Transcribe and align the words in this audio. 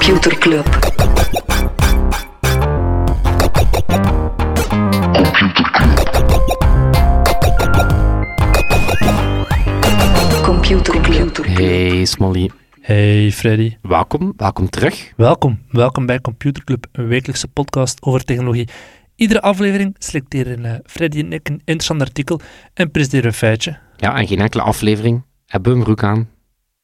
Computer 0.00 0.38
Club. 0.38 0.66
Computer 10.42 11.00
Club. 11.00 11.36
Hey 11.46 12.04
Smolly, 12.04 12.50
Hey 12.80 13.32
Freddy, 13.32 13.76
welkom, 13.82 14.32
welkom 14.36 14.70
terug. 14.70 15.12
welkom. 15.16 15.58
Welkom 15.70 16.06
bij 16.06 16.20
Computer 16.20 16.64
Club, 16.64 16.86
een 16.92 17.06
wekelijkse 17.06 17.48
podcast 17.48 18.02
over 18.02 18.24
technologie. 18.24 18.68
Iedere 19.16 19.40
aflevering 19.40 19.96
selecteren 19.98 20.64
eh, 20.64 20.74
Freddy 20.84 21.18
en 21.18 21.32
ik 21.32 21.48
een 21.48 21.60
interessant 21.64 22.00
artikel 22.00 22.40
en 22.74 22.90
presenteren 22.90 23.26
een 23.26 23.32
feitje. 23.32 23.78
Ja, 23.96 24.16
en 24.16 24.26
geen 24.26 24.40
enkele 24.40 24.62
aflevering 24.62 25.22
hebben 25.46 25.72
we 25.72 25.78
een 25.78 25.84
broek 25.84 26.02
aan. 26.02 26.28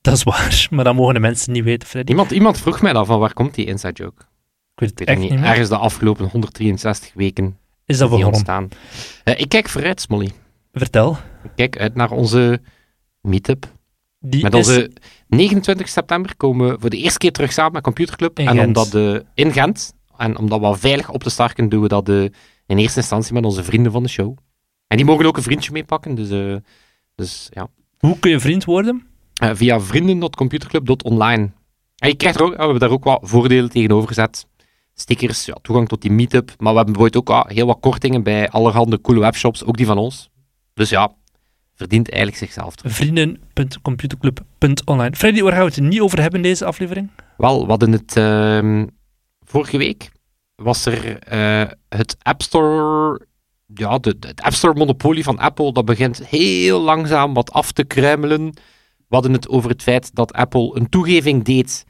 Dat 0.06 0.14
is 0.16 0.22
waar, 0.22 0.66
maar 0.70 0.84
dat 0.84 0.94
mogen 0.94 1.14
de 1.14 1.20
mensen 1.20 1.52
niet 1.52 1.64
weten, 1.64 1.88
Freddy. 1.88 2.10
Iemand, 2.10 2.30
iemand 2.30 2.58
vroeg 2.58 2.80
mij 2.80 2.92
dan 2.92 3.06
van 3.06 3.18
waar 3.18 3.32
komt 3.32 3.54
die 3.54 3.64
inside 3.64 3.92
joke? 3.92 4.22
Ik 4.74 4.80
weet 4.80 4.90
Ik 4.90 4.98
het 4.98 4.98
weet 4.98 5.08
echt 5.08 5.18
niet 5.18 5.30
meer. 5.30 5.48
Ergens 5.48 5.68
de 5.68 5.76
afgelopen 5.76 6.28
163 6.28 7.12
weken 7.14 7.58
Is 7.84 7.98
dat 7.98 8.10
ontstaan. 8.10 8.68
Eh, 9.24 9.40
ik 9.40 9.48
kijk 9.48 9.68
vooruit, 9.68 10.00
Smolly. 10.00 10.32
Vertel. 10.72 11.18
Ik 11.42 11.50
kijk 11.54 11.78
uit 11.78 11.94
naar 11.94 12.10
onze 12.10 12.60
meetup. 13.20 13.72
Die 14.20 14.42
Met 14.42 14.54
is 14.54 14.58
onze 14.58 14.90
29 15.28 15.88
september 15.88 16.36
komen 16.36 16.68
we 16.68 16.76
voor 16.80 16.90
de 16.90 16.96
eerste 16.96 17.18
keer 17.18 17.32
terug 17.32 17.52
samen 17.52 17.72
met 17.72 17.82
Computerclub. 17.82 18.38
In 18.38 18.46
en 18.46 18.54
Gent. 18.54 18.66
omdat 18.66 18.90
de, 18.90 19.24
in 19.34 19.52
Gent. 19.52 19.94
En 20.16 20.38
om 20.38 20.48
dat 20.48 20.60
wel 20.60 20.74
veilig 20.74 21.10
op 21.10 21.22
te 21.22 21.30
starten, 21.30 21.68
doen 21.68 21.82
we 21.82 21.88
dat 21.88 22.06
de, 22.06 22.32
in 22.66 22.78
eerste 22.78 23.00
instantie 23.00 23.34
met 23.34 23.44
onze 23.44 23.64
vrienden 23.64 23.92
van 23.92 24.02
de 24.02 24.08
show. 24.08 24.36
En 24.86 24.96
die 24.96 25.06
mogen 25.06 25.26
ook 25.26 25.36
een 25.36 25.42
vriendje 25.42 25.72
meepakken. 25.72 26.14
Dus, 26.14 26.30
eh, 26.30 26.56
dus 27.14 27.48
ja, 27.50 27.68
Hoe 27.98 28.18
kun 28.18 28.30
je 28.30 28.40
vriend 28.40 28.64
worden? 28.64 29.06
Eh, 29.36 29.50
via 29.54 29.80
vrienden.computerclub.online. 29.80 31.50
En 31.96 32.08
je 32.08 32.14
krijgt 32.14 32.38
er 32.38 32.44
ook, 32.44 32.56
we 32.56 32.62
hebben 32.62 32.80
daar 32.80 32.90
ook 32.90 33.04
wat 33.04 33.18
voordelen 33.22 33.70
tegenover 33.70 34.08
gezet. 34.08 34.46
Stickers, 34.94 35.44
ja, 35.44 35.56
toegang 35.62 35.88
tot 35.88 36.02
die 36.02 36.10
meetup. 36.10 36.48
Maar 36.58 36.70
we 36.72 36.76
hebben 36.76 36.94
bijvoorbeeld 36.94 37.28
ook 37.28 37.36
ah, 37.36 37.46
heel 37.50 37.66
wat 37.66 37.80
kortingen 37.80 38.22
bij 38.22 38.48
allerhande 38.50 39.00
coole 39.00 39.20
webshops, 39.20 39.64
ook 39.64 39.76
die 39.76 39.86
van 39.86 39.98
ons. 39.98 40.28
Dus 40.74 40.88
ja, 40.88 41.12
verdient 41.74 42.08
eigenlijk 42.10 42.38
zichzelf. 42.38 42.74
terug. 42.76 42.92
Vrienden.computerclub.online. 42.92 45.16
Freddy, 45.16 45.42
waar 45.42 45.52
gaan 45.52 45.60
we 45.66 45.72
het 45.74 45.80
niet 45.80 46.00
over 46.00 46.20
hebben 46.20 46.40
in 46.40 46.46
deze 46.48 46.64
aflevering? 46.64 47.10
Wel, 47.36 47.62
we 47.62 47.68
hadden 47.68 47.92
het 47.92 48.16
ehm, 48.16 48.86
vorige 49.44 49.76
week 49.78 50.10
was 50.54 50.86
er 50.86 51.18
eh, 51.18 51.70
het 51.88 52.16
App 52.22 52.42
Store, 52.42 53.20
ja, 53.74 53.98
de, 53.98 54.18
de- 54.18 54.28
het 54.28 54.42
App 54.42 54.54
Store 54.54 54.74
monopolie 54.74 55.24
van 55.24 55.38
Apple, 55.38 55.72
dat 55.72 55.84
begint 55.84 56.26
heel 56.26 56.80
langzaam 56.80 57.34
wat 57.34 57.52
af 57.52 57.72
te 57.72 57.84
kruimelen. 57.84 58.54
We 59.08 59.14
hadden 59.14 59.32
het 59.32 59.48
over 59.48 59.70
het 59.70 59.82
feit 59.82 60.14
dat 60.14 60.32
Apple 60.32 60.70
een 60.74 60.88
toegeving 60.88 61.44
deed 61.44 61.84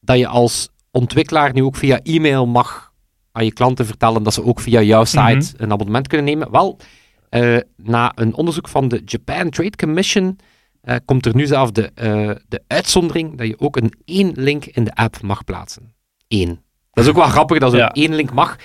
dat 0.00 0.18
je 0.18 0.26
als 0.26 0.68
ontwikkelaar 0.90 1.52
nu 1.52 1.62
ook 1.62 1.76
via 1.76 2.00
e-mail 2.02 2.46
mag 2.46 2.92
aan 3.32 3.44
je 3.44 3.52
klanten 3.52 3.86
vertellen 3.86 4.22
dat 4.22 4.34
ze 4.34 4.44
ook 4.44 4.60
via 4.60 4.80
jouw 4.82 5.04
site 5.04 5.52
een 5.56 5.72
abonnement 5.72 6.06
kunnen 6.06 6.26
nemen. 6.26 6.50
Wel, 6.50 6.78
eh, 7.28 7.56
na 7.76 8.12
een 8.14 8.34
onderzoek 8.34 8.68
van 8.68 8.88
de 8.88 9.02
Japan 9.04 9.50
Trade 9.50 9.76
Commission 9.76 10.38
eh, 10.80 10.96
komt 11.04 11.26
er 11.26 11.34
nu 11.34 11.46
zelf 11.46 11.70
de, 11.70 11.90
eh, 11.94 12.30
de 12.48 12.62
uitzondering 12.66 13.38
dat 13.38 13.46
je 13.46 13.58
ook 13.58 13.76
een 13.76 13.92
één 14.04 14.32
link 14.34 14.64
in 14.64 14.84
de 14.84 14.94
app 14.94 15.22
mag 15.22 15.44
plaatsen. 15.44 15.94
Eén. 16.28 16.60
Dat 16.92 17.04
is 17.04 17.10
ook 17.10 17.16
wel 17.16 17.26
grappig 17.28 17.58
dat 17.58 17.70
zo'n 17.70 17.80
Ja. 17.80 17.92
één 17.92 18.14
link 18.14 18.32
mag, 18.32 18.56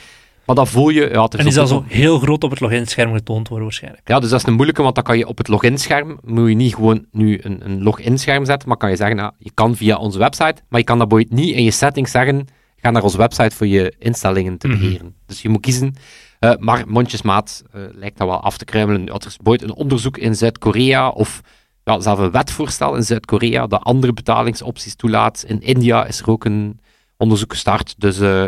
maar 0.46 0.56
dat 0.56 0.70
voel 0.70 0.90
je... 0.90 1.10
Ja, 1.12 1.24
het 1.24 1.34
is 1.34 1.46
En 1.46 1.52
zal 1.52 1.62
een- 1.62 1.68
zo 1.68 1.84
heel 1.88 2.20
groot 2.20 2.44
op 2.44 2.50
het 2.50 2.60
loginscherm 2.60 3.14
getoond 3.14 3.48
worden 3.48 3.66
waarschijnlijk. 3.68 4.08
ja, 4.08 4.20
dus 4.20 4.30
dat 4.30 4.40
is 4.40 4.46
een 4.48 4.54
moeilijke, 4.54 4.82
want 4.82 4.96
dan 4.96 5.04
kan 5.04 5.18
je 5.18 5.28
op 5.28 5.38
het 5.38 5.48
loginscherm, 5.48 6.20
moet 6.24 6.50
je 6.50 6.56
niet 6.56 6.76
gewoon 6.76 7.06
nu 7.12 7.40
een, 7.42 7.66
een 7.66 7.84
loginscherm 7.84 8.46
zetten, 8.46 8.68
maar 8.68 8.78
kan 8.78 8.90
je 8.90 8.96
zeggen, 8.96 9.16
nou, 9.16 9.32
je 9.38 9.52
kan 9.54 9.76
via 9.76 9.98
onze 9.98 10.18
website, 10.20 10.56
maar 10.70 10.80
je 10.80 10.86
kan 10.86 10.98
dat 10.98 11.08
bijvoorbeeld 11.08 11.40
niet 11.40 11.56
in 11.56 11.64
je 11.64 11.72
settings 11.72 12.12
zeggen, 12.12 12.48
ga 12.76 12.92
naar 12.92 13.04
onze 13.04 13.18
website 13.18 13.56
voor 13.56 13.68
je 13.68 13.94
instellingen 14.00 14.58
te 14.58 14.68
Mhm. 14.68 14.80
beheren. 14.80 15.16
Dus 15.26 15.42
je 15.42 15.50
moet 15.50 15.62
kiezen. 15.62 15.96
Eh, 16.40 16.52
maar 16.60 16.84
mondjesmaat 16.88 17.64
eh, 17.72 17.82
lijkt 17.94 18.18
dat 18.18 18.28
wel 18.28 18.40
af 18.40 18.58
te 18.58 18.66
kruimelen. 18.66 19.08
Er 19.08 19.26
is 19.26 19.38
een 19.62 19.74
onderzoek 19.74 20.18
in 20.18 20.36
Zuid-Korea, 20.36 21.10
of 21.10 21.42
ja, 21.84 22.00
zelfs 22.00 22.22
een 22.22 22.32
wetvoorstel 22.32 22.96
in 22.96 23.04
Zuid-Korea, 23.04 23.68
dat 23.68 23.84
andere 23.84 24.14
betalingsopties 24.14 24.96
toelaat. 24.96 25.44
In 25.48 25.62
India 25.62 26.06
is 26.06 26.20
er 26.20 26.30
ook 26.30 26.46
een 26.46 26.80
onderzoek 27.18 27.52
gestart, 27.52 27.96
dus 27.98 28.20
eh, 28.20 28.44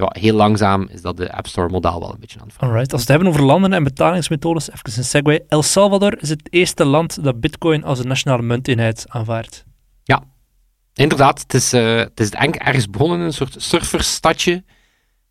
ja, 0.00 0.20
heel 0.20 0.34
langzaam 0.34 0.88
is 0.90 1.02
dat 1.02 1.16
de 1.16 1.32
App 1.32 1.46
Store 1.46 1.68
model 1.68 2.00
wel 2.00 2.12
een 2.12 2.20
beetje 2.20 2.38
aan 2.40 2.46
het 2.46 2.54
veranderen. 2.54 2.68
Alright, 2.68 2.92
als 2.92 3.04
we 3.06 3.12
het 3.12 3.22
hebben 3.22 3.28
over 3.28 3.52
landen 3.52 3.72
en 3.72 3.84
betalingsmethodes, 3.84 4.70
even 4.70 4.98
een 4.98 5.04
segue. 5.04 5.44
El 5.48 5.62
Salvador 5.62 6.22
is 6.22 6.28
het 6.28 6.52
eerste 6.52 6.84
land 6.84 7.24
dat 7.24 7.40
bitcoin 7.40 7.84
als 7.84 7.98
een 7.98 8.08
nationale 8.08 8.42
munteenheid 8.42 9.04
aanvaardt. 9.08 9.64
Inderdaad, 10.94 11.40
het 11.40 11.54
is, 11.54 11.72
eh, 11.72 11.96
het 11.96 12.20
is 12.20 12.30
ergens 12.30 12.90
begonnen, 12.90 13.20
een 13.20 13.32
soort 13.32 13.54
surfersstadje. 13.58 14.64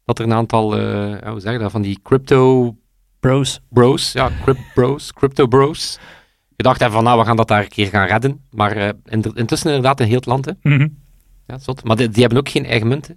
Dat 0.05 0.19
er 0.19 0.25
een 0.25 0.33
aantal, 0.33 0.77
eh, 0.77 1.19
ja, 1.21 1.31
hoe 1.31 1.39
zeg 1.39 1.53
je 1.53 1.59
dat, 1.59 1.71
van 1.71 1.81
die 1.81 1.99
crypto 2.03 2.75
Bros. 3.19 3.59
bros, 3.69 4.11
ja, 4.11 4.29
crypt 4.41 4.73
bros, 4.73 5.13
crypto 5.13 5.47
bros. 5.47 5.99
Gedacht 6.57 6.79
hebben 6.79 6.97
van, 6.97 7.03
nou, 7.07 7.19
we 7.19 7.25
gaan 7.25 7.35
dat 7.35 7.47
daar 7.47 7.61
een 7.61 7.67
keer 7.69 7.87
gaan 7.87 8.07
redden. 8.07 8.45
Maar 8.51 8.77
in- 9.05 9.31
intussen 9.33 9.67
inderdaad 9.69 9.99
een 9.99 10.05
heel 10.07 10.15
het 10.15 10.25
land, 10.25 10.45
hè. 10.45 10.51
Mhm. 10.61 10.87
Ja, 11.47 11.57
zot. 11.57 11.83
Maar 11.83 11.95
die, 11.95 12.09
die 12.09 12.21
hebben 12.21 12.39
ook 12.39 12.49
geen 12.49 12.65
eigen 12.65 12.87
munt, 12.87 13.07
hè. 13.07 13.13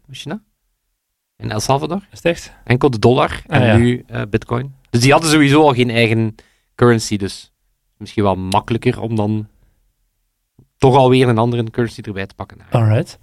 In 1.42 1.50
El 1.50 1.60
Salvador. 1.60 1.96
Is 2.10 2.16
het 2.16 2.24
echt? 2.24 2.52
Enkel 2.64 2.90
de 2.90 2.98
dollar 2.98 3.42
en 3.46 3.60
Ah, 3.60 3.66
ja. 3.66 3.76
nu 3.76 4.04
eh, 4.06 4.22
bitcoin. 4.30 4.74
Dus 4.90 5.00
die 5.00 5.12
hadden 5.12 5.30
sowieso 5.30 5.62
al 5.62 5.74
geen 5.74 5.90
eigen 5.90 6.34
currency, 6.74 7.16
dus 7.16 7.52
misschien 7.96 8.22
wel 8.22 8.36
makkelijker 8.36 9.00
om 9.00 9.16
dan 9.16 9.48
toch 10.78 10.96
alweer 10.96 11.28
een 11.28 11.38
andere 11.38 11.70
currency 11.70 12.00
erbij 12.00 12.26
te 12.26 12.34
pakken. 12.34 12.58
Alright. 12.70 13.18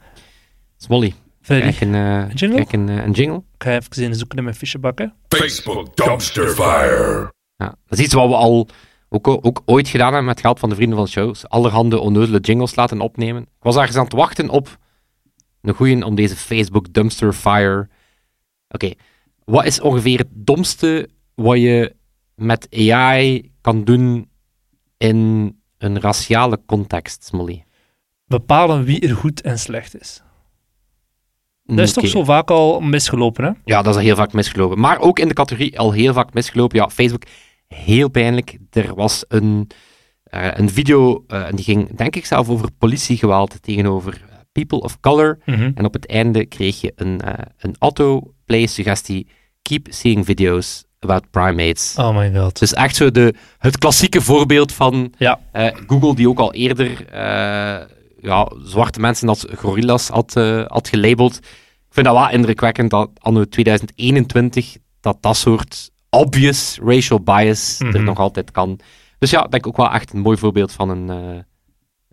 Smolly, 0.78 1.14
Freddy, 1.42 1.62
krijg 1.72 1.82
een, 1.82 1.96
eh, 1.96 2.34
jingle? 2.36 2.66
een, 2.72 2.90
eh, 2.90 3.04
een 3.06 3.12
jingle. 3.12 3.38
ik 3.38 3.64
ga 3.64 3.72
even 3.76 4.04
in 4.04 4.16
zoeken 4.16 4.36
naar 4.36 4.46
mijn 4.46 4.58
fichebakken. 4.58 5.14
Facebook 5.28 5.96
Dumpster 5.96 6.50
Fire. 6.50 7.34
Ja, 7.56 7.76
dat 7.88 8.00
is 8.00 8.06
iets 8.06 8.14
wat 8.14 8.28
we 8.30 8.36
al 8.36 8.68
ook, 9.10 9.28
ook 9.28 9.62
ooit 9.66 9.88
gedaan 9.88 10.08
hebben 10.08 10.26
met 10.26 10.40
geld 10.40 10.60
van 10.60 10.70
de 10.70 10.76
vrienden 10.76 10.96
van 10.98 11.06
de 11.06 11.12
show. 11.12 11.28
Dus 11.28 11.48
Allerhande 11.50 12.00
onnozele 12.00 12.40
jingles 12.40 12.76
laten 12.76 13.02
opnemen. 13.02 13.42
Ik 13.42 13.48
was 13.60 13.76
ergens 13.76 13.98
aan 13.98 14.04
het 14.04 14.14
wachten 14.14 14.50
op 14.50 14.78
een 15.62 15.74
goeie 15.74 16.06
om 16.06 16.16
deze 16.16 16.36
Facebook 16.36 16.94
Dumpster 16.94 17.34
Fire. 17.34 17.90
Oké, 18.70 18.94
wat 19.46 19.66
is 19.66 19.82
ongeveer 19.82 20.18
het 20.18 20.30
domste 20.32 21.10
wat 21.36 21.58
je 21.58 21.96
met 22.36 22.68
AI 22.72 23.52
kan 23.62 23.84
doen 23.84 24.30
in 24.98 25.54
een 25.78 26.00
raciale 26.00 26.60
context, 26.66 27.24
Smolly? 27.26 27.64
Bepalen 28.26 28.84
wie 28.84 29.00
er 29.00 29.16
goed 29.16 29.42
en 29.42 29.60
slecht 29.60 30.00
is. 30.02 30.22
Dat 31.64 31.80
is 31.80 31.92
Oké. 31.92 32.02
toch 32.02 32.10
zo 32.10 32.24
vaak 32.24 32.52
al 32.52 32.80
misgelopen, 32.80 33.44
hè? 33.44 33.52
Ja, 33.66 33.82
dat 33.82 33.94
is 33.94 34.00
al 34.00 34.06
heel 34.06 34.16
vaak 34.16 34.34
misgelopen. 34.34 34.80
Maar 34.80 35.00
ook 35.00 35.20
in 35.20 35.28
de 35.28 35.34
categorie 35.34 35.80
al 35.80 35.92
heel 35.92 36.14
vaak 36.14 36.34
misgelopen. 36.34 36.78
Ja, 36.78 36.90
Facebook, 36.90 37.24
heel 37.68 38.10
pijnlijk. 38.10 38.58
Er 38.72 38.96
was 38.96 39.26
een, 39.28 39.68
eh, 40.24 40.48
een 40.54 40.70
video, 40.70 41.24
eh, 41.28 41.48
en 41.48 41.56
die 41.56 41.66
ging 41.66 41.96
denk 41.96 42.16
ik 42.16 42.26
zelf 42.26 42.50
over 42.50 42.72
politiegeweld 42.78 43.62
tegenover 43.62 44.29
people 44.52 44.80
of 44.82 45.00
color. 45.00 45.38
Mhm. 45.46 45.72
En 45.76 45.86
op 45.86 45.94
het 45.94 46.08
einde 46.08 46.46
kreeg 46.46 46.82
je 46.82 46.92
een, 46.96 47.22
eh, 47.22 47.34
een 47.58 47.76
autoplay-suggestie. 47.80 49.28
Keep 49.62 49.88
seeing 49.90 50.26
videos 50.26 50.84
about 51.00 51.30
primates. 51.32 51.96
Oh 51.98 52.18
my 52.18 52.36
god. 52.36 52.60
Dus 52.60 52.74
echt 52.74 52.96
zo 52.96 53.12
de, 53.12 53.34
het 53.58 53.78
klassieke 53.78 54.22
voorbeeld 54.22 54.72
van 54.74 55.14
Ja. 55.18 55.40
eh, 55.52 55.76
Google, 55.88 56.16
die 56.16 56.30
ook 56.30 56.40
al 56.40 56.54
eerder 56.54 57.08
eh, 57.08 57.86
ja, 58.22 58.52
zwarte 58.64 59.00
mensen 59.00 59.30
als 59.30 59.46
gorillas 59.56 60.08
had, 60.08 60.34
had 60.68 60.88
gelabeld. 60.88 61.36
Ik 61.38 61.96
vind 61.96 62.06
dat 62.06 62.16
wel 62.16 62.30
indrukwekkend 62.30 62.90
dat 62.90 63.10
anno 63.18 63.46
2021 63.46 64.78
dat 65.00 65.18
dat 65.22 65.38
soort 65.38 65.90
obvious 66.10 66.80
racial 66.84 67.20
bias 67.22 67.80
er 67.80 67.86
Mhm. 67.88 68.04
nog 68.04 68.18
altijd 68.20 68.52
kan. 68.52 68.80
Dus 69.20 69.30
ja, 69.30 69.42
denk 69.42 69.54
ik 69.56 69.68
ook 69.68 69.78
wel 69.78 69.92
echt 69.92 70.14
een 70.14 70.20
mooi 70.20 70.38
voorbeeld 70.38 70.72
van 70.72 70.90
een, 70.90 71.08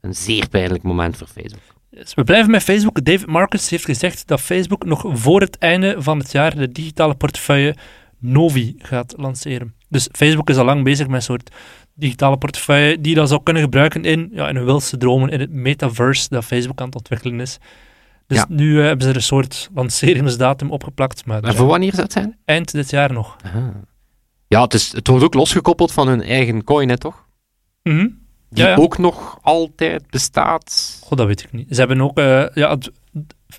een 0.01 0.15
zeer 0.15 0.49
pijnlijk 0.49 0.83
moment 0.83 1.17
voor 1.17 1.27
Facebook. 1.27 1.63
Dus 1.99 2.15
we 2.15 2.25
blijven 2.25 2.51
met 2.51 2.63
Facebook. 2.63 3.05
David 3.05 3.27
Marcus 3.27 3.71
heeft 3.71 3.85
gezegd 3.85 4.27
dat 4.27 4.41
Facebook 4.41 4.85
nog 4.85 5.05
voor 5.09 5.41
het 5.41 5.59
einde 5.59 5.95
van 5.99 6.19
het 6.19 6.33
jaar 6.33 6.57
de 6.57 6.73
digitale 6.73 7.15
portefeuille 7.15 7.75
Novi 8.19 8.75
gaat 8.79 9.15
lanceren. 9.17 9.75
Dus 9.89 10.09
Facebook 10.13 10.51
is 10.51 10.57
al 10.57 10.65
lang 10.65 10.85
bezig 10.85 11.07
met 11.07 11.17
een 11.17 11.23
soort 11.23 11.51
digitale 11.95 12.37
portefeuille 12.37 13.01
die 13.01 13.11
je 13.11 13.17
dan 13.19 13.29
zou 13.29 13.43
kunnen 13.43 13.63
gebruiken 13.63 14.05
in, 14.05 14.29
ja, 14.33 14.49
in 14.49 14.57
hun 14.57 14.65
wildste 14.65 14.97
dromen, 14.97 15.29
in 15.29 15.41
het 15.41 15.51
metaverse 15.53 16.27
dat 16.29 16.45
Facebook 16.45 16.81
aan 16.81 16.87
het 16.87 16.95
ontwikkelen 16.97 17.41
is. 17.41 17.59
Dus 18.27 18.39
Ja. 18.39 18.47
nu 18.49 18.79
eh, 18.79 18.85
hebben 18.87 19.03
ze 19.05 19.11
er 19.11 19.17
een 19.17 19.23
soort 19.23 19.71
lanceringsdatum 19.75 20.71
opgeplakt, 20.71 21.27
maar 21.27 21.43
En 21.43 21.55
voor 21.55 21.67
wanneer 21.67 21.91
zou 21.91 22.03
het 22.03 22.13
zijn? 22.13 22.37
eind 22.45 22.73
dit 22.73 22.91
jaar 22.91 23.13
nog. 23.13 23.37
Ja, 24.49 24.63
het, 24.63 24.75
is, 24.75 24.93
het 24.93 25.09
wordt 25.09 25.25
ook 25.25 25.35
losgekoppeld 25.35 25.93
van 25.93 26.09
hun 26.09 26.23
eigen 26.23 26.65
coin, 26.65 26.89
hè, 26.89 26.99
toch? 26.99 27.27
Mhm. 27.83 28.09
Die 28.49 28.65
Ja, 28.65 28.71
ja. 28.71 28.77
ook 28.77 28.99
nog 28.99 29.39
altijd 29.43 30.11
bestaat. 30.11 30.99
God, 31.05 31.19
dat 31.19 31.27
weet 31.27 31.43
ik 31.43 31.53
niet. 31.53 31.67
Ze 31.71 31.79
hebben 31.79 32.01
ook, 32.01 32.19
eh, 32.19 32.47
ja, 32.55 32.71
het- 32.71 32.91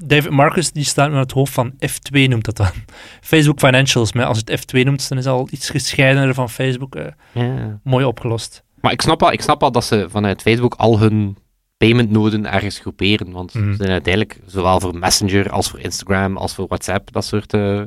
David 0.04 0.30
Marcus 0.32 0.72
die 0.72 0.84
staat 0.84 1.10
aan 1.12 1.18
het 1.18 1.32
hoofd 1.32 1.54
van 1.54 1.72
F2 1.80 2.28
noemt 2.28 2.46
dat 2.46 2.58
dan. 2.58 2.70
Facebook 3.22 3.60
Financials, 3.60 4.14
maar 4.14 4.26
als 4.26 4.38
het 4.38 4.50
F2 4.60 4.84
noemt, 4.84 5.10
dan 5.10 5.18
is 5.18 5.26
het 5.26 5.34
al 5.34 5.48
iets 5.52 5.70
gescheidener 5.70 6.34
van 6.34 6.50
Facebook. 6.50 6.96
eh, 6.96 7.06
Ja. 7.34 7.80
mooi 7.84 8.06
opgelost. 8.06 8.64
Maar 8.82 8.92
ik 8.92 9.02
snap, 9.02 9.20
wel, 9.20 9.32
ik 9.32 9.42
snap 9.42 9.60
wel 9.62 9.72
dat 9.72 9.86
ze 9.86 10.06
vanuit 10.10 10.42
Facebook 10.42 10.74
al 10.76 11.00
hun 11.00 11.38
paymentnoden 11.78 12.52
ergens 12.52 12.80
groeperen. 12.80 13.32
Want 13.32 13.54
Mhm. 13.54 13.70
ze 13.70 13.76
zijn 13.76 13.90
uiteindelijk 13.92 14.40
zowel 14.46 14.80
voor 14.80 14.98
Messenger 14.98 15.50
als 15.52 15.70
voor 15.70 15.80
Instagram 15.80 16.38
als 16.38 16.56
voor 16.56 16.68
WhatsApp 16.68 17.12
dat 17.12 17.26
soort 17.26 17.54
eh, 17.54 17.82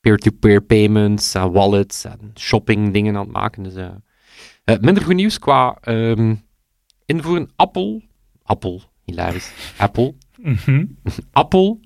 peer-to-peer 0.00 0.60
payments 0.62 1.34
en 1.34 1.52
wallets 1.52 2.04
en 2.04 2.32
shopping 2.38 2.92
dingen 2.92 3.16
aan 3.16 3.22
het 3.22 3.32
maken. 3.32 3.62
Dus, 3.62 3.74
eh, 3.74 3.88
eh, 4.64 4.76
minder 4.80 5.02
goed 5.04 5.14
nieuws 5.14 5.38
qua 5.38 5.76
ehm, 5.80 6.34
invoeren. 7.04 7.50
Apple, 7.56 8.02
Apple, 8.42 8.80
hilarisch, 9.04 9.50
Apple, 9.76 10.14
Mhm. 10.36 10.84
Apple, 11.32 11.78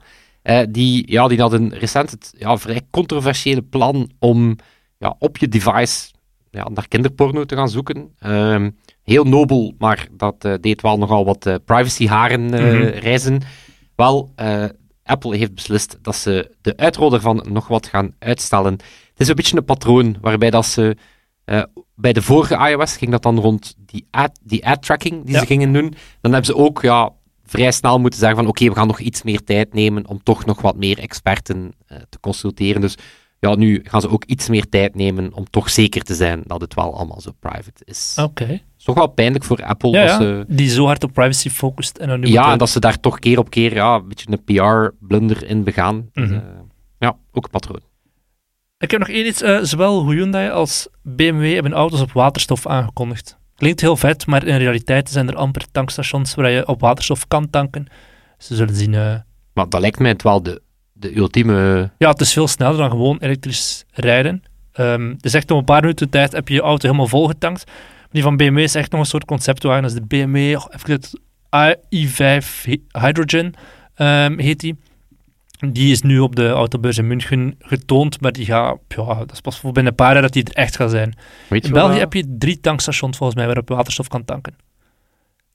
eh, 0.43 0.63
die, 0.71 1.11
ja, 1.11 1.29
die 1.29 1.41
had 1.41 1.53
een 1.53 1.75
recent 1.75 2.11
het, 2.11 2.35
ja, 2.39 2.57
vrij 2.59 2.81
controversiële 2.91 3.63
plan 3.63 4.11
om 4.19 4.57
ja, 4.99 5.17
op 5.19 5.39
je 5.39 5.49
device 5.49 6.11
ja, 6.51 6.69
naar 6.69 6.89
kinderporno 6.89 7.45
te 7.45 7.57
gaan 7.57 7.69
zoeken. 7.69 8.15
Ehm, 8.19 8.71
heel 9.03 9.25
nobel, 9.25 9.75
maar 9.79 10.09
dat 10.13 10.45
eh, 10.45 10.55
deed 10.61 10.81
wel 10.81 10.99
nogal 10.99 11.25
wat 11.25 11.59
privacyharen 11.65 12.45
Mhm. 12.45 12.83
reizen. 12.99 13.41
Wel, 13.97 14.33
Apple 15.05 15.37
heeft 15.37 15.55
beslist 15.55 15.99
dat 16.03 16.17
ze 16.17 16.55
de 16.61 16.77
uitrol 16.77 17.13
ervan 17.13 17.47
nog 17.49 17.69
wat 17.69 17.87
gaan 17.87 18.15
uitstellen. 18.19 18.73
Het 18.73 19.21
is 19.21 19.29
een 19.29 19.35
beetje 19.35 19.57
een 19.57 19.65
patroon 19.65 20.17
waarbij 20.21 20.51
dat 20.51 20.67
ze 20.67 20.97
eh, 21.51 21.63
bij 21.95 22.13
de 22.13 22.23
vorige 22.23 22.69
iOS 22.71 22.97
ging 22.97 23.11
dat 23.11 23.23
dan 23.23 23.39
rond 23.39 23.75
die 23.87 24.07
ad, 24.11 24.39
die 24.43 24.67
ad 24.67 24.83
tracking 24.83 25.25
die 25.25 25.35
Ja. 25.35 25.41
ze 25.41 25.47
gingen 25.47 25.73
doen. 25.73 25.95
Dan 26.21 26.33
hebben 26.33 26.45
ze 26.45 26.57
ook 26.57 26.83
ja, 26.83 27.11
vrij 27.45 27.73
snel 27.73 27.99
moeten 28.01 28.19
zeggen 28.19 28.39
van 28.39 28.47
oké, 28.47 28.65
we 28.69 28.75
gaan 28.75 28.87
nog 28.87 29.01
iets 29.01 29.23
meer 29.23 29.45
tijd 29.45 29.75
nemen 29.75 30.07
om 30.09 30.23
toch 30.23 30.45
nog 30.45 30.61
wat 30.61 30.77
meer 30.77 30.99
experten 30.99 31.73
eh, 31.87 31.99
te 32.09 32.21
consulteren. 32.21 32.81
Dus 32.81 32.95
ja, 33.39 33.55
nu 33.55 33.81
gaan 33.85 34.01
ze 34.01 34.11
ook 34.11 34.25
iets 34.25 34.49
meer 34.49 34.69
tijd 34.69 34.95
nemen 34.95 35.35
om 35.35 35.51
toch 35.51 35.71
zeker 35.71 36.03
te 36.03 36.15
zijn 36.15 36.43
dat 36.47 36.61
het 36.61 36.75
wel 36.75 36.97
allemaal 36.97 37.21
zo 37.21 37.31
private 37.41 37.83
is. 37.85 38.17
Oké. 38.23 38.45
Het 38.45 38.61
is 38.79 38.85
toch 38.85 38.95
wel 38.95 39.07
pijnlijk 39.07 39.45
voor 39.45 39.65
Apple 39.65 39.91
Ja, 39.91 40.17
ze... 40.19 40.45
die 40.49 40.69
zo 40.69 40.85
hard 40.87 41.05
op 41.05 41.13
privacy 41.13 41.51
focust. 41.51 41.97
En 41.99 42.09
dan 42.09 42.21
nu 42.21 42.27
Ja, 42.27 42.53
en 42.53 42.59
dat 42.59 42.71
ze 42.71 42.81
daar 42.81 43.01
toch 43.01 43.19
keer 43.19 43.39
op 43.39 43.51
keer 43.51 43.75
ja, 43.75 43.95
een 43.95 44.09
beetje 44.09 44.27
een 44.31 44.45
PR-blunder 44.45 45.47
in 45.47 45.65
begaan. 45.65 46.09
Dus, 46.13 46.29
Mhm. 46.29 46.39
eh, 46.39 46.43
ja, 46.99 47.17
ook 47.33 47.45
een 47.45 47.51
patroon. 47.51 47.81
Ik 48.81 48.91
heb 48.91 49.01
nog 49.01 49.09
één 49.09 49.27
iets. 49.27 49.43
eh, 49.43 49.59
zowel 49.63 50.11
Hyundai 50.11 50.51
als 50.51 50.89
BMW 51.03 51.55
hebben 51.55 51.73
auto's 51.73 52.01
op 52.01 52.13
waterstof 52.13 52.67
aangekondigd. 52.67 53.39
Klinkt 53.57 53.81
heel 53.81 53.97
vet, 53.97 54.27
maar 54.27 54.47
in 54.47 54.57
realiteit 54.57 55.09
zijn 55.11 55.29
er 55.29 55.37
amper 55.37 55.65
tankstations 55.73 56.35
waar 56.35 56.51
je 56.51 56.67
op 56.67 56.81
waterstof 56.81 57.29
kan 57.29 57.51
tanken. 57.51 57.87
Ze 58.39 58.55
zullen 58.55 58.75
zien. 58.75 58.95
eh, 58.95 59.15
Maar 59.55 59.69
dat 59.69 59.81
lijkt 59.81 59.99
mij 59.99 60.11
het 60.11 60.23
wel 60.23 60.43
de, 60.43 60.63
de 60.93 61.17
ultieme... 61.17 61.91
Ja, 61.99 62.11
het 62.11 62.21
is 62.21 62.33
veel 62.33 62.49
sneller 62.49 62.77
dan 62.77 62.91
gewoon 62.91 63.19
elektrisch 63.21 63.85
rijden. 63.91 64.43
Het 64.73 65.25
is 65.25 65.35
echt 65.35 65.51
om 65.51 65.59
een 65.59 65.65
paar 65.65 65.81
minuten 65.81 66.09
tijd 66.11 66.33
heb 66.33 66.49
je 66.49 66.55
je 66.55 66.61
auto 66.61 66.87
helemaal 66.87 67.09
volgetankt. 67.09 67.65
Die 68.11 68.23
van 68.23 68.37
BMW 68.37 68.59
is 68.59 68.75
echt 68.75 68.91
nog 68.91 69.01
een 69.01 69.07
soort 69.07 69.25
conceptwagen. 69.25 69.83
Dat 69.83 69.91
is 69.91 69.97
de 69.97 70.07
BMW, 70.07 70.37
even 70.37 70.91
het 70.93 71.13
i5 71.97 72.47
Hy- 72.65 72.83
Hydrogen 73.01 73.53
ehm, 73.95 74.39
heet 74.39 74.61
die. 74.61 74.77
Die 75.61 75.91
is 75.91 76.03
nu 76.03 76.19
op 76.19 76.37
de 76.37 76.49
autobeurs 76.49 76.99
in 76.99 77.07
München 77.07 77.55
getoond, 77.59 78.21
maar 78.21 78.33
die 78.33 78.45
gaat, 78.45 78.79
ja, 78.89 79.15
dat 79.15 79.33
is 79.33 79.41
pas 79.41 79.61
voor 79.61 79.73
binnen 79.73 79.93
een 79.93 79.99
paar 79.99 80.13
jaar 80.13 80.23
dat 80.23 80.33
die 80.33 80.45
er 80.45 80.55
echt 80.55 80.77
gaat 80.77 80.91
zijn. 80.91 81.15
Weet 81.49 81.63
je 81.63 81.69
In 81.69 81.75
België 81.75 81.91
dat- 81.91 82.01
heb 82.01 82.13
je 82.13 82.37
drie 82.39 82.61
tankstations 82.61 83.17
volgens 83.17 83.39
mij 83.39 83.47
waarop 83.47 83.69
je 83.69 83.75
waterstof 83.75 84.09
kan 84.09 84.25
tanken. 84.25 84.57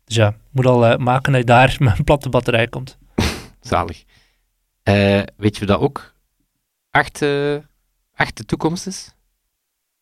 Dus 0.05 0.15
ja, 0.15 0.35
moet 0.51 0.65
al 0.65 0.85
eh, 0.85 0.97
maken 0.97 1.31
dat 1.31 1.41
je 1.41 1.47
daar 1.47 1.75
met 1.79 1.97
een 1.97 2.03
platte 2.03 2.29
batterij 2.29 2.67
komt. 2.67 2.97
Zalig. 3.61 4.03
Eh, 4.83 5.21
weet 5.37 5.57
je 5.57 5.65
dat 5.65 5.79
ook 5.79 6.13
echt, 6.91 7.21
eh, 7.21 7.53
echt 8.13 8.37
de 8.37 8.45
toekomst 8.45 8.87
is? 8.87 9.13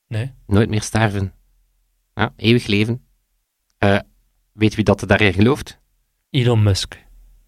Nee. 0.08 0.34
Nooit 0.48 0.70
meer 0.70 0.82
sterven. 0.82 1.34
Ja, 2.14 2.34
eeuwig 2.36 2.68
leven. 2.68 3.06
Eh, 3.78 4.00
weet 4.52 4.76
wie 4.76 4.84
dat 4.84 5.02
er 5.02 5.08
daarin 5.08 5.34
gelooft? 5.34 5.80
Elon 6.30 6.64
Musk, 6.64 7.03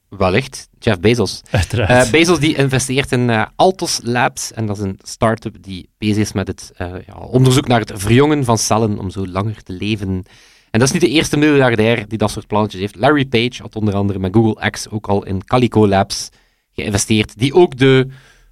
Wellicht 0.10 0.70
Jeff 0.80 1.00
Bezos. 1.00 1.42
uiteraard. 1.52 2.06
Eh, 2.06 2.12
Bezos 2.12 2.40
die 2.40 2.56
investeert 2.56 3.12
in 3.12 3.30
eh, 3.30 3.46
Altos 3.56 4.00
Labs 4.04 4.52
en 4.52 4.66
dat 4.66 4.78
is 4.78 4.84
een 4.84 5.00
start-up 5.02 5.56
die 5.62 5.90
bezig 5.98 6.18
is 6.18 6.32
met 6.32 6.48
het 6.48 6.72
eh, 6.76 6.94
ja, 7.08 7.14
onderzoek 7.14 7.68
naar 7.68 7.80
het 7.80 7.92
verjongen 7.96 8.44
van 8.44 8.58
cellen 8.58 9.00
om 9.00 9.10
zo 9.10 9.28
langer 9.28 9.64
te 9.64 9.74
leven. 9.74 10.24
En 10.72 10.80
dat 10.80 10.88
is 10.88 10.92
niet 10.92 11.02
de 11.02 11.10
eerste 11.10 11.38
miljardair 11.38 12.08
die 12.08 12.18
dat 12.18 12.32
soort 12.32 12.48
plannetjes 12.48 12.82
heeft. 12.82 12.96
Larry 12.96 13.26
Page 13.26 13.62
had 13.62 13.76
onder 13.76 13.94
andere 13.94 14.20
met 14.20 14.34
Google 14.34 14.70
X 14.70 14.90
ook 14.90 15.08
al 15.08 15.26
in 15.26 15.46
Calico 15.46 15.88
Labs 15.88 16.30
geïnvesteerd, 16.72 17.38
die 17.38 17.54
ook 17.54 17.78
de, 17.78 18.08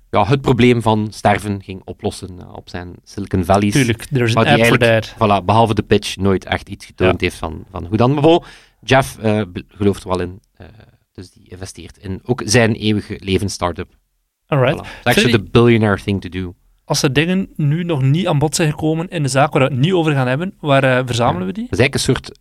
ja, 0.09 0.25
het 0.25 0.41
probleem 0.41 0.81
van 0.81 1.07
sterven 1.11 1.63
ging 1.63 1.81
oplossen 1.85 2.55
op 2.55 2.69
zijn 2.69 2.95
Silicon 3.03 3.45
Valley's. 3.45 3.73
Tuurlijk, 3.73 4.05
er 4.11 4.21
is 4.21 4.35
een 4.35 4.47
app 4.47 4.65
voor. 4.65 5.13
Voilà, 5.13 5.45
behalve 5.45 5.73
de 5.73 5.83
pitch 5.83 6.15
nooit 6.17 6.45
echt 6.45 6.69
iets 6.69 6.85
getoond 6.85 7.21
heeft 7.21 7.37
van, 7.37 7.65
van 7.71 7.85
hoe 7.85 7.97
dan. 7.97 8.13
Maar 8.13 8.39
Jeff 8.81 9.17
gelooft 9.67 10.03
wel 10.03 10.19
in. 10.19 10.39
Dus 11.13 11.31
die 11.31 11.49
investeert 11.49 11.97
in 11.97 12.19
ook 12.23 12.41
zijn 12.45 12.73
eeuwige 12.73 13.17
leven 13.19 13.49
start-up. 13.49 13.97
Alright. 14.47 14.77
Voilà. 14.77 14.99
Is 14.99 15.03
actually 15.03 15.31
the 15.31 15.49
billionaire 15.51 16.03
thing 16.03 16.21
to 16.21 16.29
do. 16.29 16.55
Als 16.85 17.03
er 17.03 17.13
dingen 17.13 17.49
nu 17.55 17.83
nog 17.83 18.01
niet 18.01 18.27
aan 18.27 18.39
bod 18.39 18.55
zijn 18.55 18.69
gekomen 18.69 19.07
in 19.07 19.23
de 19.23 19.29
zaak 19.29 19.53
waar 19.53 19.61
we 19.61 19.67
het 19.67 19.79
niet 19.79 19.93
over 19.93 20.11
gaan 20.11 20.27
hebben, 20.27 20.53
waar 20.59 20.83
eh, 20.83 21.05
verzamelen 21.05 21.47
we 21.47 21.53
die? 21.53 21.67
Dat 21.69 21.79
is 21.79 21.79
eigenlijk 21.79 21.93
een 21.93 22.15
soort 22.15 22.39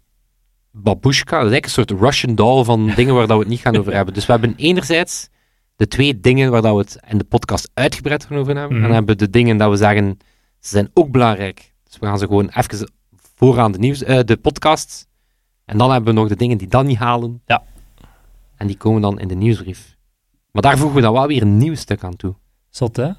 babushka, 0.71 1.37
dat 1.37 1.47
is 1.47 1.53
eigenlijk 1.53 1.65
een 1.65 1.97
soort 1.97 2.01
Russian 2.01 2.35
doll 2.35 2.65
van 2.65 2.87
dingen 2.97 3.15
waar 3.15 3.27
dat 3.27 3.37
we 3.37 3.43
het 3.43 3.53
niet 3.53 3.61
gaan 3.61 3.77
over 3.77 3.95
hebben. 3.95 4.15
Dus 4.15 4.27
we 4.27 4.33
hebben 4.33 4.55
enerzijds 4.57 5.29
de 5.77 5.89
twee 5.89 6.21
dingen 6.21 6.51
waar 6.51 6.63
dat 6.63 6.73
we 6.75 6.79
het 6.79 6.99
in 7.09 7.19
de 7.19 7.25
podcast 7.25 7.71
uitgebreid 7.75 8.25
gaan 8.25 8.39
over 8.39 8.57
hebben. 8.57 8.77
Mhm. 8.77 8.83
En 8.83 8.83
dan 8.83 8.97
hebben 8.97 9.17
we 9.17 9.25
de 9.25 9.31
dingen 9.31 9.57
dat 9.57 9.71
we 9.71 9.77
zeggen, 9.77 10.19
ze 10.61 10.69
zijn 10.69 10.91
ook 10.95 11.11
belangrijk. 11.11 11.73
Dus 11.85 11.99
we 11.99 12.07
gaan 12.07 12.19
ze 12.19 12.27
gewoon 12.27 12.49
even 12.49 12.91
vooraan 13.35 13.73
de, 13.73 13.79
nieuws, 13.79 14.03
eh, 14.03 14.21
de 14.25 14.37
podcast. 14.37 15.07
En 15.65 15.79
dan 15.79 15.91
hebben 15.91 16.15
we 16.15 16.21
nog 16.21 16.29
de 16.29 16.37
dingen 16.37 16.59
die 16.59 16.69
dan 16.69 16.87
niet 16.87 16.99
halen. 16.99 17.43
Ja. 17.47 17.63
En 18.63 18.69
die 18.69 18.77
komen 18.77 19.03
dan 19.03 19.21
in 19.21 19.29
de 19.29 19.35
nieuwsbrief. 19.35 19.97
Maar 20.51 20.63
daar 20.63 20.79
voegen 20.79 20.97
we 20.97 21.03
dan 21.03 21.13
wel 21.13 21.27
weer 21.27 21.43
een 21.43 21.57
nieuw 21.57 21.75
stuk 21.75 22.05
aan 22.05 22.17
toe. 22.17 22.35
Zot, 22.71 22.97
hè? 22.97 23.11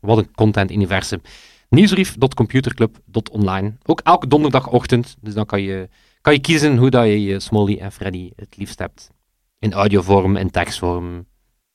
Wat 0.00 0.18
een 0.18 0.34
content-universum. 0.34 1.20
Nieuwsbrief.computerclub.online. 1.68 3.76
Ook 3.84 4.00
elke 4.00 4.26
donderdagochtend. 4.26 5.16
Dus 5.20 5.34
dan 5.34 5.46
kan 5.46 5.62
je, 5.62 5.88
kan 6.20 6.32
je 6.32 6.38
kiezen 6.38 6.76
hoe 6.76 6.90
dat 6.90 7.04
je 7.04 7.22
je 7.22 7.40
Smolly 7.40 7.78
en 7.78 7.92
Freddy 7.92 8.30
het 8.36 8.56
liefst 8.56 8.78
hebt. 8.78 9.10
In 9.58 9.72
audiovorm, 9.72 10.36
in 10.36 10.50
tekstvorm, 10.50 11.26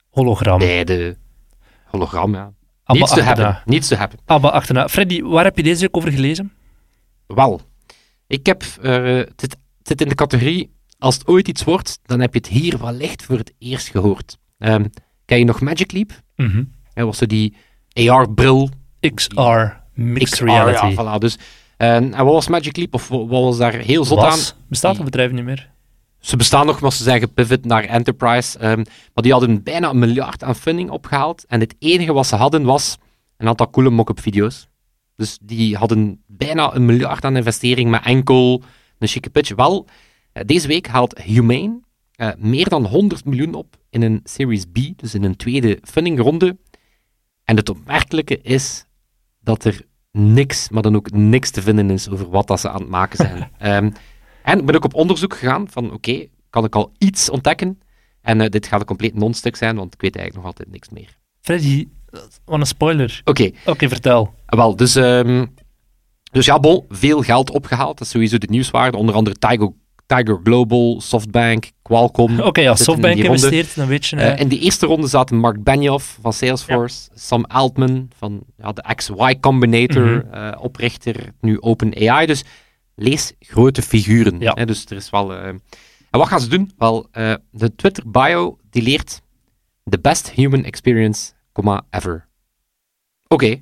Hologram. 0.09 0.59
beide. 0.59 1.17
Hologram, 1.85 2.33
ja. 2.33 2.53
Abba 2.83 2.99
Niets 2.99 3.13
te 3.13 3.21
hebben. 3.21 3.61
Niets 3.65 3.87
te 3.87 3.95
hebben. 3.95 4.19
Abba 4.25 4.49
achterna. 4.49 4.87
Freddy, 4.87 5.21
waar 5.21 5.43
heb 5.43 5.57
je 5.57 5.63
deze 5.63 5.81
week 5.81 5.97
over 5.97 6.11
gelezen? 6.11 6.51
Wel, 7.27 7.61
ik 8.27 8.45
heb, 8.45 8.63
eh, 8.81 9.15
het 9.35 9.57
zit 9.83 10.01
in 10.01 10.09
de 10.09 10.15
categorie, 10.15 10.73
als 11.03 11.17
het 11.17 11.27
ooit 11.27 11.47
iets 11.47 11.63
wordt, 11.63 11.99
dan 12.05 12.19
heb 12.19 12.33
je 12.33 12.39
het 12.39 12.47
hier 12.47 12.77
wellicht 12.77 13.23
voor 13.23 13.37
het 13.37 13.53
eerst 13.59 13.87
gehoord. 13.89 14.37
Ehm 14.57 14.85
ken 15.25 15.37
je 15.39 15.45
nog 15.45 15.61
Magic 15.61 15.91
Leap? 15.91 16.11
Dat 16.93 17.05
was 17.05 17.17
zo 17.17 17.25
die 17.25 17.55
AR-bril. 17.93 18.69
XR, 19.13 19.39
Mixed 19.93 20.29
XR, 20.29 20.43
Reality. 20.43 20.85
Ja, 20.85 21.15
voilà. 21.15 21.17
Dus, 21.19 21.37
en, 21.77 22.13
en 22.13 22.25
wat 22.25 22.33
was 22.33 22.47
Magic 22.47 22.77
Leap? 22.77 22.93
Of 22.93 23.07
wat 23.07 23.27
was 23.29 23.57
daar 23.57 23.73
heel 23.73 24.05
zot 24.05 24.19
aan? 24.19 24.39
Bestaat 24.67 24.95
het 24.95 25.05
bedrijf 25.05 25.31
niet 25.31 25.43
meer? 25.43 25.71
Ze 26.19 26.35
bestaan 26.37 26.65
nog, 26.65 26.79
maar 26.79 26.93
ze 26.93 27.03
zijn 27.03 27.19
gepivot 27.19 27.65
naar 27.65 27.83
Enterprise. 27.83 28.59
ehm, 28.59 28.77
maar 29.13 29.23
die 29.23 29.31
hadden 29.31 29.63
bijna 29.63 29.89
een 29.89 29.99
miljard 29.99 30.43
aan 30.43 30.55
funding 30.55 30.89
opgehaald. 30.89 31.45
En 31.47 31.59
het 31.59 31.75
enige 31.79 32.13
wat 32.13 32.27
ze 32.27 32.35
hadden 32.35 32.63
was 32.63 32.97
een 33.37 33.47
aantal 33.47 33.69
coole 33.69 33.89
mock-up 33.89 34.19
video's. 34.19 34.67
Dus 35.15 35.37
die 35.41 35.75
hadden 35.75 36.23
bijna 36.27 36.75
een 36.75 36.85
miljard 36.85 37.25
aan 37.25 37.35
investering, 37.35 37.89
maar 37.89 38.05
enkel 38.05 38.63
een 38.99 39.07
chique 39.07 39.29
pitch. 39.29 39.55
Wel, 39.55 39.87
deze 40.45 40.67
week 40.67 40.87
haalt 40.87 41.21
Humane 41.21 41.81
eh, 42.13 42.29
meer 42.37 42.69
dan 42.69 42.85
100 42.85 43.25
miljoen 43.25 43.53
op 43.53 43.77
in 43.89 44.01
een 44.01 44.19
Series 44.23 44.65
B, 44.65 44.77
dus 44.95 45.13
in 45.13 45.23
een 45.23 45.35
tweede 45.35 45.79
fundingronde. 45.83 46.57
En 47.43 47.55
het 47.55 47.69
opmerkelijke 47.69 48.41
is 48.41 48.85
dat 49.39 49.63
er 49.63 49.85
niks, 50.11 50.69
maar 50.69 50.81
dan 50.81 50.95
ook 50.95 51.11
niks 51.11 51.49
te 51.49 51.61
vinden 51.61 51.89
is 51.89 52.09
over 52.09 52.29
wat 52.29 52.47
dat 52.47 52.59
ze 52.59 52.69
aan 52.69 52.81
het 52.81 52.89
maken 52.89 53.17
zijn. 53.17 53.51
Ehm, 53.57 53.91
en 54.43 54.59
ik 54.59 54.65
ben 54.65 54.75
ook 54.75 54.83
op 54.85 54.93
onderzoek 54.93 55.33
gegaan 55.33 55.69
van, 55.69 55.91
oké, 55.91 56.27
kan 56.49 56.63
ik 56.63 56.75
al 56.75 56.91
iets 56.97 57.29
ontdekken? 57.29 57.79
En 58.21 58.41
eh, 58.41 58.49
dit 58.49 58.67
gaat 58.67 58.79
een 58.79 58.85
compleet 58.85 59.15
non-stuk 59.15 59.55
zijn, 59.55 59.75
want 59.75 59.93
ik 59.93 60.01
weet 60.01 60.15
eigenlijk 60.15 60.45
nog 60.45 60.55
altijd 60.55 60.75
niks 60.75 60.89
meer. 60.89 61.17
Freddy, 61.41 61.87
wat 62.45 62.59
een 62.59 62.65
spoiler. 62.65 63.21
Oké, 63.23 63.51
Oké, 63.65 63.87
vertel. 63.87 64.33
wel, 64.45 64.75
dus, 64.75 64.95
ehm, 64.95 65.45
dus 66.31 66.45
ja, 66.45 66.59
bon, 66.59 66.85
veel 66.89 67.21
geld 67.21 67.49
opgehaald. 67.49 67.97
Dat 67.97 68.07
is 68.07 68.13
sowieso 68.13 68.37
de 68.37 68.47
nieuwswaarde. 68.49 68.97
Onder 68.97 69.15
andere 69.15 69.35
Tiger, 69.35 69.71
Tiger 70.05 70.39
Global, 70.43 71.01
Softbank, 71.01 71.71
Qualcomm. 71.81 72.39
Oké, 72.49 72.69
als 72.69 72.79
in 72.79 72.85
Softbank 72.85 73.15
investeert, 73.17 73.75
dan 73.75 73.87
weet 73.87 74.05
je... 74.05 74.15
Eh, 74.15 74.31
eh, 74.31 74.39
in 74.39 74.47
de 74.47 74.59
eerste 74.59 74.85
ronde 74.85 75.07
zaten 75.07 75.37
Mark 75.37 75.63
Benioff 75.63 76.17
van 76.21 76.33
Salesforce, 76.33 77.09
Sam 77.13 77.43
Altman 77.45 78.09
van 78.17 78.43
ja, 78.57 78.71
de 78.71 78.83
XY 78.95 79.35
Combinator, 79.39 80.05
Mhm. 80.25 80.33
eh, 80.33 80.57
oprichter, 80.61 81.15
nu 81.41 81.59
OpenAI. 81.61 82.25
Dus 82.25 82.43
lees 82.95 83.33
grote 83.39 83.81
figuren. 83.81 84.39
Ja. 84.39 84.51
Hè, 84.55 84.65
dus 84.65 84.85
er 84.85 84.95
is 84.95 85.09
wel... 85.09 85.33
En 85.35 86.19
wat 86.19 86.27
gaan 86.27 86.39
ze 86.41 86.47
doen? 86.47 86.71
Wel, 86.77 87.07
eh, 87.11 87.33
de 87.51 87.75
Twitter 87.75 88.03
bio 88.11 88.57
die 88.69 88.81
leert 88.81 89.21
the 89.89 89.99
best 89.99 90.29
human 90.31 90.63
experience, 90.63 91.31
comma, 91.51 91.81
ever. 91.89 92.27
Oké. 93.27 93.61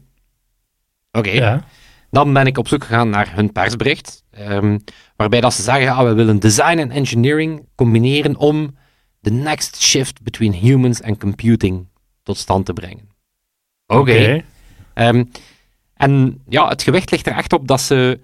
Oké. 1.12 1.30
ja. 1.30 1.64
Dan 2.10 2.34
ben 2.34 2.46
ik 2.46 2.58
op 2.58 2.68
zoek 2.68 2.84
gegaan 2.84 3.10
naar 3.10 3.36
hun 3.36 3.52
persbericht. 3.52 4.21
Ehm, 4.32 4.78
waarbij 5.16 5.42
dat 5.42 5.54
ze 5.54 5.62
zeggen, 5.62 5.92
ah, 5.92 6.08
we 6.08 6.14
willen 6.14 6.40
design 6.40 6.78
en 6.78 6.92
engineering 6.92 7.66
combineren 7.76 8.36
om 8.36 8.78
the 9.22 9.32
next 9.32 9.82
shift 9.82 10.22
between 10.24 10.54
humans 10.54 11.02
and 11.02 11.20
computing 11.20 11.88
tot 12.24 12.38
stand 12.38 12.66
te 12.66 12.74
brengen. 12.74 13.10
Oké. 13.88 14.44
Ehm, 14.94 15.24
en 15.94 16.42
ja, 16.48 16.68
het 16.68 16.84
gewicht 16.84 17.12
ligt 17.12 17.28
er 17.28 17.34
echt 17.34 17.54
op 17.54 17.68
dat 17.68 17.82
ze... 17.82 18.20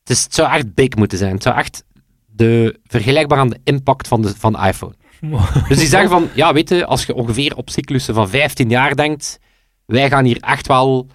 Het, 0.00 0.16
is, 0.16 0.24
het 0.24 0.34
zou 0.34 0.52
echt 0.52 0.74
big 0.74 0.94
moeten 0.94 1.18
zijn. 1.18 1.34
Het 1.34 1.42
zou 1.42 1.56
echt 1.56 1.84
de, 2.26 2.80
vergelijkbaar 2.84 3.38
aan 3.38 3.50
de 3.50 3.60
impact 3.64 4.08
van 4.08 4.22
de, 4.22 4.34
van 4.36 4.52
de 4.52 4.58
iPhone. 4.58 4.94
Dus 5.68 5.78
die 5.78 5.86
zeggen 5.86 6.10
van, 6.10 6.28
ja, 6.34 6.52
weet 6.52 6.68
je, 6.68 6.86
als 6.86 7.06
je 7.06 7.14
ongeveer 7.14 7.56
op 7.56 7.70
cyclussen 7.70 8.14
van 8.14 8.28
15 8.28 8.68
jaar 8.68 8.96
denkt, 8.96 9.38
wij 9.86 10.08
gaan 10.08 10.24
hier 10.24 10.40
echt 10.40 10.66
wel 10.66 11.06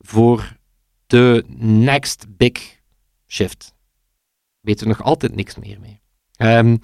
voor 0.00 0.56
de 1.06 1.44
next 1.58 2.26
big 2.28 2.82
shift. 3.34 3.74
Weten 4.60 4.86
er 4.86 4.92
we 4.92 4.98
nog 4.98 5.06
altijd 5.06 5.34
niks 5.34 5.54
meer 5.54 5.80
mee. 5.80 6.00
Ehm, 6.36 6.76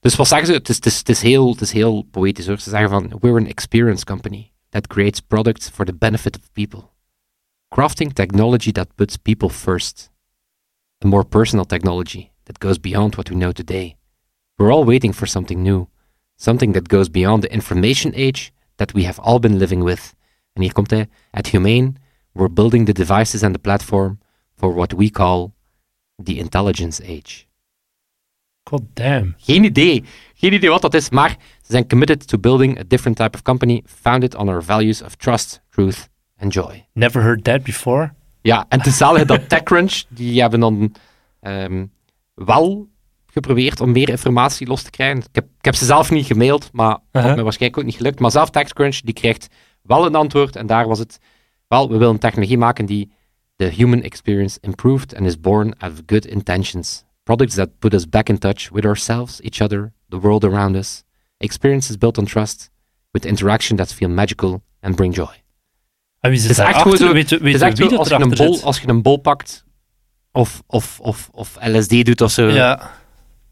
dus 0.00 0.16
wat 0.16 0.28
zeggen 0.28 0.46
ze? 0.46 0.52
Het 0.52 0.68
is, 0.68 0.76
het, 0.76 0.86
is, 0.86 0.98
het, 0.98 1.08
is 1.08 1.22
heel, 1.22 1.50
het 1.50 1.60
is 1.60 1.72
heel 1.72 2.02
poëtisch 2.02 2.46
hoor. 2.46 2.58
Ze 2.58 2.70
zeggen 2.70 2.88
van, 2.90 3.18
we're 3.20 3.38
an 3.38 3.46
experience 3.46 4.04
company 4.04 4.52
that 4.68 4.86
creates 4.86 5.20
products 5.20 5.68
for 5.68 5.84
the 5.84 5.94
benefit 5.94 6.36
of 6.36 6.52
people. 6.52 6.90
Crafting 7.68 8.12
technology 8.12 8.72
that 8.72 8.94
puts 8.94 9.16
people 9.16 9.48
first. 9.48 10.10
A 11.04 11.08
more 11.08 11.24
personal 11.24 11.64
technology 11.64 12.30
that 12.42 12.58
goes 12.58 12.80
beyond 12.80 13.14
what 13.14 13.28
we 13.28 13.34
know 13.34 13.52
today. 13.52 13.96
We're 14.56 14.72
all 14.72 14.84
waiting 14.84 15.14
for 15.14 15.28
something 15.28 15.62
new. 15.62 15.88
Something 16.36 16.72
that 16.72 16.88
goes 16.88 17.10
beyond 17.10 17.42
the 17.42 17.52
information 17.52 18.12
age 18.14 18.52
that 18.76 18.92
we 18.92 19.04
have 19.04 19.20
all 19.20 19.38
been 19.38 19.58
living 19.58 19.84
with. 19.84 20.14
En 20.52 20.62
hier 20.62 20.72
komt 20.72 20.90
hij. 20.90 21.08
At 21.30 21.46
Humane, 21.46 21.92
we're 22.32 22.52
building 22.52 22.86
the 22.86 22.92
devices 22.92 23.42
and 23.42 23.54
the 23.54 23.60
platform 23.60 24.18
for 24.56 24.74
what 24.74 24.92
we 24.92 25.10
call 25.10 25.52
the 26.22 26.34
intelligence 26.34 27.02
age. 27.02 27.44
God 28.64 28.82
damn. 28.92 29.34
Geen 29.38 29.64
idee. 29.64 30.04
Geen 30.34 30.52
idee 30.52 30.70
wat 30.70 30.82
dat 30.82 30.94
is, 30.94 31.10
maar 31.10 31.30
ze 31.62 31.72
zijn 31.72 31.88
committed 31.88 32.26
to 32.26 32.38
building 32.38 32.78
a 32.78 32.82
different 32.86 33.16
type 33.16 33.36
of 33.36 33.42
company 33.42 33.82
founded 33.86 34.34
on 34.34 34.48
our 34.48 34.62
values 34.62 35.02
of 35.02 35.14
trust, 35.14 35.62
truth 35.70 36.08
and 36.38 36.52
joy. 36.52 36.86
Never 36.92 37.22
heard 37.22 37.44
that 37.44 37.62
before. 37.62 38.12
Ja, 38.40 38.66
en 38.68 38.82
te 38.82 39.24
dat 39.26 39.48
TechCrunch, 39.48 40.02
die 40.08 40.40
hebben 40.40 40.60
dan 40.60 40.94
um, 41.40 41.92
wel 42.34 42.88
geprobeerd 43.26 43.80
om 43.80 43.92
meer 43.92 44.08
informatie 44.08 44.66
los 44.66 44.82
te 44.82 44.90
krijgen. 44.90 45.18
Ik 45.18 45.28
heb, 45.32 45.44
ik 45.58 45.64
heb 45.64 45.74
ze 45.74 45.84
zelf 45.84 46.10
niet 46.10 46.26
gemaild, 46.26 46.68
maar 46.72 46.90
uh 46.90 46.98
-huh. 47.12 47.22
had 47.22 47.36
me 47.36 47.42
waarschijnlijk 47.42 47.80
ook 47.80 47.86
niet 47.86 47.96
gelukt. 47.96 48.20
Maar 48.20 48.30
zelf 48.30 48.50
TechCrunch, 48.50 49.00
die 49.00 49.14
krijgt 49.14 49.48
wel 49.82 50.06
een 50.06 50.14
antwoord 50.14 50.56
en 50.56 50.66
daar 50.66 50.88
was 50.88 50.98
het, 50.98 51.18
wel, 51.68 51.90
we 51.90 51.96
willen 51.96 52.18
technologie 52.18 52.58
maken 52.58 52.86
die 52.86 53.12
the 53.62 53.70
human 53.70 54.02
experience 54.02 54.58
improved 54.62 55.14
and 55.14 55.26
is 55.26 55.36
born 55.36 55.74
out 55.80 55.92
of 55.92 56.06
good 56.06 56.26
intentions. 56.26 57.04
Products 57.24 57.54
that 57.54 57.68
put 57.78 57.94
us 57.94 58.04
back 58.06 58.28
in 58.28 58.38
touch 58.38 58.70
with 58.72 58.84
ourselves, 58.84 59.40
each 59.42 59.60
other, 59.62 59.92
the 60.08 60.18
world 60.18 60.44
around 60.44 60.76
us. 60.76 61.04
Experiences 61.38 61.96
built 61.96 62.18
on 62.18 62.26
trust, 62.26 62.70
with 63.12 63.24
interaction 63.24 63.76
that 63.76 63.92
feel 63.92 64.08
magical 64.08 64.62
and 64.82 64.96
bring 64.96 65.12
joy. 65.14 65.34
En 66.20 66.30
wie 66.30 66.40
zit 66.40 66.48
het 66.48 66.58
is 66.58 66.64
echt 66.64 66.76
achter? 66.76 66.96
Zo, 66.96 67.12
weet, 67.12 67.30
weet, 67.30 67.40
het 67.40 67.54
is 67.54 67.60
echt 67.60 67.76
zo, 67.76 67.96
als, 67.96 68.08
je 68.08 68.14
een 68.14 68.30
bol, 68.30 68.62
als 68.62 68.80
je 68.80 68.88
een 68.88 69.02
bol 69.02 69.16
pakt, 69.16 69.64
of, 70.32 70.62
of, 70.66 71.00
of, 71.00 71.28
of 71.32 71.58
LSD 71.60 72.04
doet 72.04 72.20
of 72.20 72.30
zo, 72.30 72.48
ja. 72.48 72.90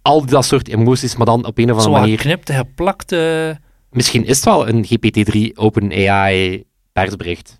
al 0.03 0.27
dat 0.27 0.45
soort 0.45 0.69
emoties, 0.69 1.17
maar 1.17 1.27
dan 1.27 1.45
op 1.45 1.59
een 1.59 1.71
of 1.71 1.77
andere 1.77 1.95
zo 1.95 2.01
manier... 2.01 2.19
geknipt, 2.19 2.53
geplakte... 2.53 3.61
Misschien 3.91 4.25
is 4.25 4.37
het 4.37 4.45
wel 4.45 4.69
een 4.69 4.85
GPT-3 4.85 5.55
OpenAI 5.55 6.65
persbericht. 6.93 7.60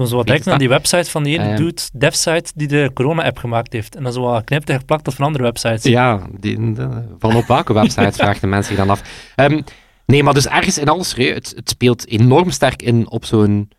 Zo, 0.00 0.06
zo 0.06 0.16
wat 0.16 0.26
denken 0.26 0.52
aan 0.52 0.58
die 0.58 0.68
website 0.68 1.10
van 1.10 1.22
die 1.22 1.38
ene 1.38 1.50
uh, 1.50 1.56
dude, 1.56 1.82
DevSite, 1.92 2.52
die 2.54 2.68
de 2.68 2.90
corona-app 2.94 3.38
gemaakt 3.38 3.72
heeft. 3.72 3.96
En 3.96 4.02
dan 4.02 4.12
zo 4.12 4.20
wat 4.20 4.44
knipt 4.44 4.70
en 4.70 4.78
geplakt 4.78 5.08
op 5.08 5.14
van 5.14 5.26
andere 5.26 5.44
websites. 5.44 5.82
Ja, 5.82 6.20
die, 6.38 6.72
de, 6.72 6.88
van 7.18 7.36
op 7.36 7.46
welke 7.46 7.72
website 7.72 8.12
vraagt 8.12 8.40
de 8.40 8.46
mensen 8.46 8.74
zich 8.74 8.84
dan 8.86 8.90
af. 8.90 9.02
Um, 9.36 9.64
nee, 10.06 10.22
maar 10.22 10.34
dus 10.34 10.48
ergens 10.48 10.78
in 10.78 10.88
alles, 10.88 11.14
het, 11.14 11.52
het 11.56 11.68
speelt 11.68 12.08
enorm 12.08 12.50
sterk 12.50 12.82
in 12.82 13.10
op 13.10 13.24
zo'n 13.24 13.70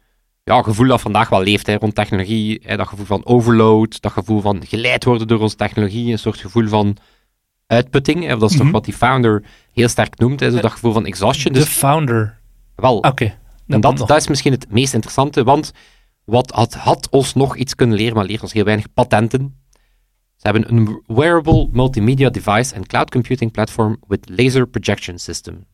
ja, 0.44 0.62
gevoel 0.62 0.88
dat 0.88 1.02
vandaag 1.02 1.30
wel 1.30 1.44
leeft 1.44 1.68
hè, 1.68 1.76
rond 1.76 1.96
technologie. 1.96 2.62
Hè, 2.64 2.78
dat 2.78 2.88
gevoel 2.88 3.06
van 3.06 3.26
overload, 3.26 4.02
dat 4.02 4.12
gevoel 4.12 4.42
van 4.42 4.62
geleid 4.68 5.04
worden 5.04 5.28
door 5.28 5.40
onze 5.40 5.56
technologie, 5.56 6.12
een 6.12 6.20
soort 6.20 6.38
gevoel 6.38 6.68
van 6.68 6.98
uitputting. 7.68 8.26
Hè, 8.26 8.38
dat 8.38 8.50
is 8.50 8.56
mm 8.56 8.62
-hmm. 8.62 8.66
toch 8.66 8.72
wat 8.72 8.86
die 8.86 8.94
founder 8.94 9.44
heel 9.74 9.88
sterk 9.88 10.20
noemt, 10.20 10.40
hè, 10.40 10.52
zo 10.52 10.60
dat 10.60 10.72
gevoel 10.72 10.94
van 10.94 11.06
exhaustion. 11.06 11.54
De 11.54 11.60
dus, 11.60 11.70
founder. 11.70 12.38
Wel. 12.76 12.98
Oké. 12.98 13.08
Okay, 13.08 13.38
en 13.68 13.82
dat, 13.82 13.98
dat 13.98 14.18
is 14.18 14.28
misschien 14.28 14.52
het 14.52 14.72
meest 14.72 14.94
interessante, 14.94 15.44
want 15.44 15.72
wat 16.32 16.52
had, 16.52 16.74
had 16.74 17.10
ons 17.10 17.34
nog 17.34 17.56
iets 17.56 17.76
kunnen 17.76 17.98
leren, 17.98 18.16
maar 18.16 18.26
leert 18.26 18.42
ons 18.42 18.54
heel 18.54 18.64
weinig 18.64 18.94
patenten. 18.94 19.60
Ze 20.36 20.48
hebben 20.48 20.72
een 20.72 21.04
wearable 21.08 21.70
multimedia 21.72 22.30
device 22.30 22.76
en 22.76 22.86
cloud 22.86 23.12
computing 23.12 23.52
platform 23.52 23.98
with 24.08 24.30
laser 24.30 24.68
projection 24.68 25.18
system. 25.18 25.66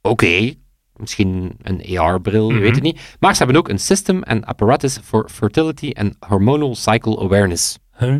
Oké, 0.00 0.24
okay, 0.24 0.58
misschien 0.96 1.56
een 1.62 1.98
AR-bril, 1.98 2.44
mm 2.44 2.48
-hmm. 2.48 2.56
je 2.56 2.62
weet 2.62 2.74
het 2.74 2.82
niet. 2.82 3.16
Maar 3.20 3.32
ze 3.32 3.38
hebben 3.42 3.56
ook 3.56 3.68
een 3.68 3.78
system 3.78 4.22
en 4.22 4.44
apparatus 4.44 4.98
for 5.02 5.28
fertility 5.28 5.90
and 5.94 6.16
hormonal 6.18 6.74
cycle 6.74 7.18
awareness. 7.18 7.78
Huh? 7.98 8.16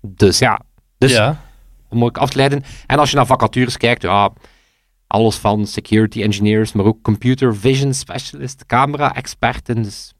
Dus 0.00 0.38
ja, 0.38 0.60
dus 0.98 1.12
ja. 1.12 1.42
om 1.88 2.04
ook 2.04 2.18
af 2.18 2.30
te 2.30 2.36
leiden. 2.36 2.62
En 2.86 2.98
als 2.98 3.10
je 3.10 3.16
naar 3.16 3.26
vacatures 3.26 3.76
kijkt, 3.76 4.02
ja, 4.02 4.32
alles 5.06 5.36
van 5.36 5.66
security 5.66 6.22
engineers, 6.22 6.72
maar 6.72 6.84
ook 6.84 7.02
computer 7.02 7.56
vision 7.56 7.94
specialist, 7.94 8.66
camera-experten. 8.66 9.82
Dus 9.82 10.14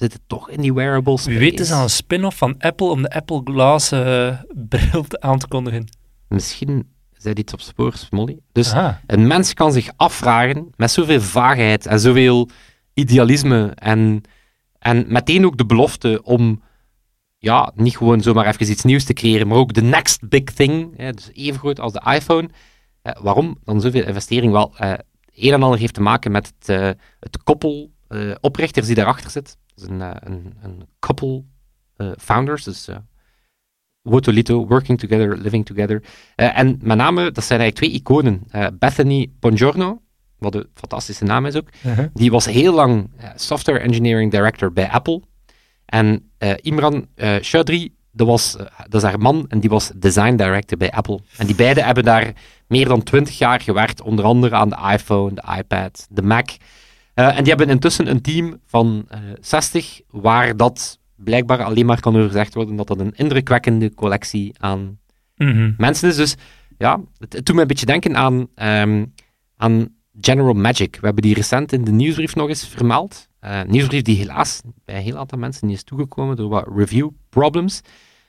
zitten 0.00 0.20
toch 0.26 0.50
in 0.50 0.60
die 0.60 0.74
wearables. 0.74 1.24
Wie 1.24 1.38
weet 1.38 1.60
is 1.60 1.70
aan 1.70 1.82
een 1.82 1.90
spin-off 1.90 2.36
van 2.36 2.54
Apple 2.58 2.86
om 2.86 3.02
de 3.02 3.10
Apple 3.10 3.40
Glass 3.44 3.92
uh, 3.92 4.40
bril 4.68 5.04
aan 5.08 5.38
te 5.38 5.48
kondigen. 5.48 5.88
Misschien 6.28 6.88
zei 7.12 7.34
iets 7.34 7.52
op 7.52 7.60
spoor, 7.60 7.94
Molly. 8.10 8.38
Dus 8.52 8.72
Aha. 8.72 9.00
een 9.06 9.26
mens 9.26 9.54
kan 9.54 9.72
zich 9.72 9.90
afvragen 9.96 10.70
met 10.76 10.90
zoveel 10.90 11.20
vaagheid 11.20 11.86
en 11.86 12.00
zoveel 12.00 12.48
idealisme 12.94 13.72
en, 13.74 14.22
en 14.78 15.04
meteen 15.08 15.46
ook 15.46 15.58
de 15.58 15.66
belofte 15.66 16.20
om 16.22 16.62
ja, 17.38 17.72
niet 17.74 17.96
gewoon 17.96 18.20
zomaar 18.20 18.46
even 18.46 18.70
iets 18.70 18.84
nieuws 18.84 19.04
te 19.04 19.12
creëren, 19.12 19.48
maar 19.48 19.58
ook 19.58 19.72
de 19.72 19.82
next 19.82 20.28
big 20.28 20.44
thing, 20.44 20.96
hè, 20.96 21.12
dus 21.12 21.30
even 21.32 21.58
groot 21.58 21.80
als 21.80 21.92
de 21.92 22.02
iPhone. 22.14 22.48
Eh, 23.02 23.22
waarom 23.22 23.58
dan 23.64 23.80
zoveel 23.80 24.06
investering? 24.06 24.52
Wel, 24.52 24.76
eh, 24.76 24.92
een 25.34 25.52
en 25.52 25.62
ander 25.62 25.78
heeft 25.78 25.94
te 25.94 26.02
maken 26.02 26.32
met 26.32 26.52
het, 26.58 26.68
uh, 26.68 26.90
het 27.20 27.42
koppel 27.42 27.90
oprichters 28.40 28.86
die 28.86 28.94
daarachter 28.94 29.30
zit. 29.30 29.56
Dat 29.74 29.84
is 29.84 29.90
een, 29.90 30.00
een, 30.00 30.54
een 30.62 30.88
couple 30.98 31.44
founders, 32.18 32.64
dus 32.64 32.88
Woto 34.02 34.32
Lito, 34.32 34.66
Working 34.66 34.98
Together, 34.98 35.36
Living 35.36 35.66
Together. 35.66 36.02
Uh, 36.36 36.58
en 36.58 36.78
met 36.82 36.96
name, 36.96 37.30
dat 37.30 37.44
zijn 37.44 37.60
eigenlijk 37.60 37.76
twee 37.76 37.90
iconen. 37.90 38.42
Uh, 38.54 38.66
Bethany 38.78 39.30
Bongiorno, 39.40 40.00
wat 40.38 40.54
een 40.54 40.66
fantastische 40.74 41.24
naam 41.24 41.46
is 41.46 41.56
ook, 41.56 41.68
uh 41.86 41.96
-huh. 41.96 42.06
die 42.14 42.30
was 42.30 42.46
heel 42.46 42.74
lang 42.74 43.10
uh, 43.20 43.28
Software 43.34 43.78
Engineering 43.78 44.30
Director 44.30 44.72
bij 44.72 44.90
Apple. 44.90 45.22
En 45.86 46.30
Imran 46.60 47.06
Chaudhry, 47.40 47.92
dat, 48.10 48.26
was, 48.26 48.56
dat 48.88 49.02
is 49.02 49.02
haar 49.02 49.18
man, 49.18 49.44
en 49.48 49.60
die 49.60 49.70
was 49.70 49.92
Design 49.96 50.36
Director 50.36 50.78
bij 50.78 50.90
Apple. 50.90 51.20
En 51.36 51.46
die 51.46 51.54
beiden 51.54 51.84
hebben 51.84 52.04
daar 52.04 52.32
meer 52.66 52.88
dan 52.88 53.02
twintig 53.02 53.38
jaar 53.38 53.60
gewerkt, 53.60 54.02
onder 54.02 54.24
andere 54.24 54.54
aan 54.54 54.68
de 54.68 54.76
iPhone, 54.92 55.34
de 55.34 55.42
iPad, 55.58 56.06
de 56.10 56.22
Mac. 56.22 56.50
En 57.14 57.36
die 57.36 57.48
hebben 57.48 57.68
intussen 57.68 58.06
een 58.06 58.20
team 58.20 58.60
van 58.66 59.08
60, 59.40 60.00
waar 60.10 60.56
dat 60.56 60.98
blijkbaar 61.16 61.64
alleen 61.64 61.86
maar 61.86 62.00
kan 62.00 62.14
gezegd 62.14 62.54
worden 62.54 62.76
dat 62.76 62.86
dat 62.86 63.00
een 63.00 63.14
indrukwekkende 63.16 63.94
collectie 63.94 64.54
aan 64.58 64.98
mm 65.36 65.50
-hmm. 65.52 65.74
mensen 65.76 66.08
is. 66.08 66.16
Dus 66.16 66.36
ja, 66.78 67.00
het, 67.18 67.32
het 67.32 67.46
doet 67.46 67.54
me 67.54 67.60
een 67.60 67.66
beetje 67.66 67.86
denken 67.86 68.16
aan, 68.16 68.46
um, 68.82 69.14
aan 69.56 69.88
General 70.20 70.54
Magic. 70.54 70.94
We 71.00 71.06
hebben 71.06 71.22
die 71.22 71.34
recent 71.34 71.72
in 71.72 71.84
de 71.84 71.90
nieuwsbrief 71.90 72.34
nog 72.34 72.48
eens 72.48 72.66
vermeld. 72.68 73.28
Uh, 73.44 73.62
nieuwsbrief 73.62 74.02
die 74.02 74.16
helaas 74.16 74.60
bij 74.84 74.96
een 74.96 75.02
heel 75.02 75.16
aantal 75.16 75.38
mensen 75.38 75.66
niet 75.66 75.76
is 75.76 75.82
toegekomen 75.84 76.36
door 76.36 76.48
wat 76.48 76.68
review 76.76 77.08
problems. 77.28 77.80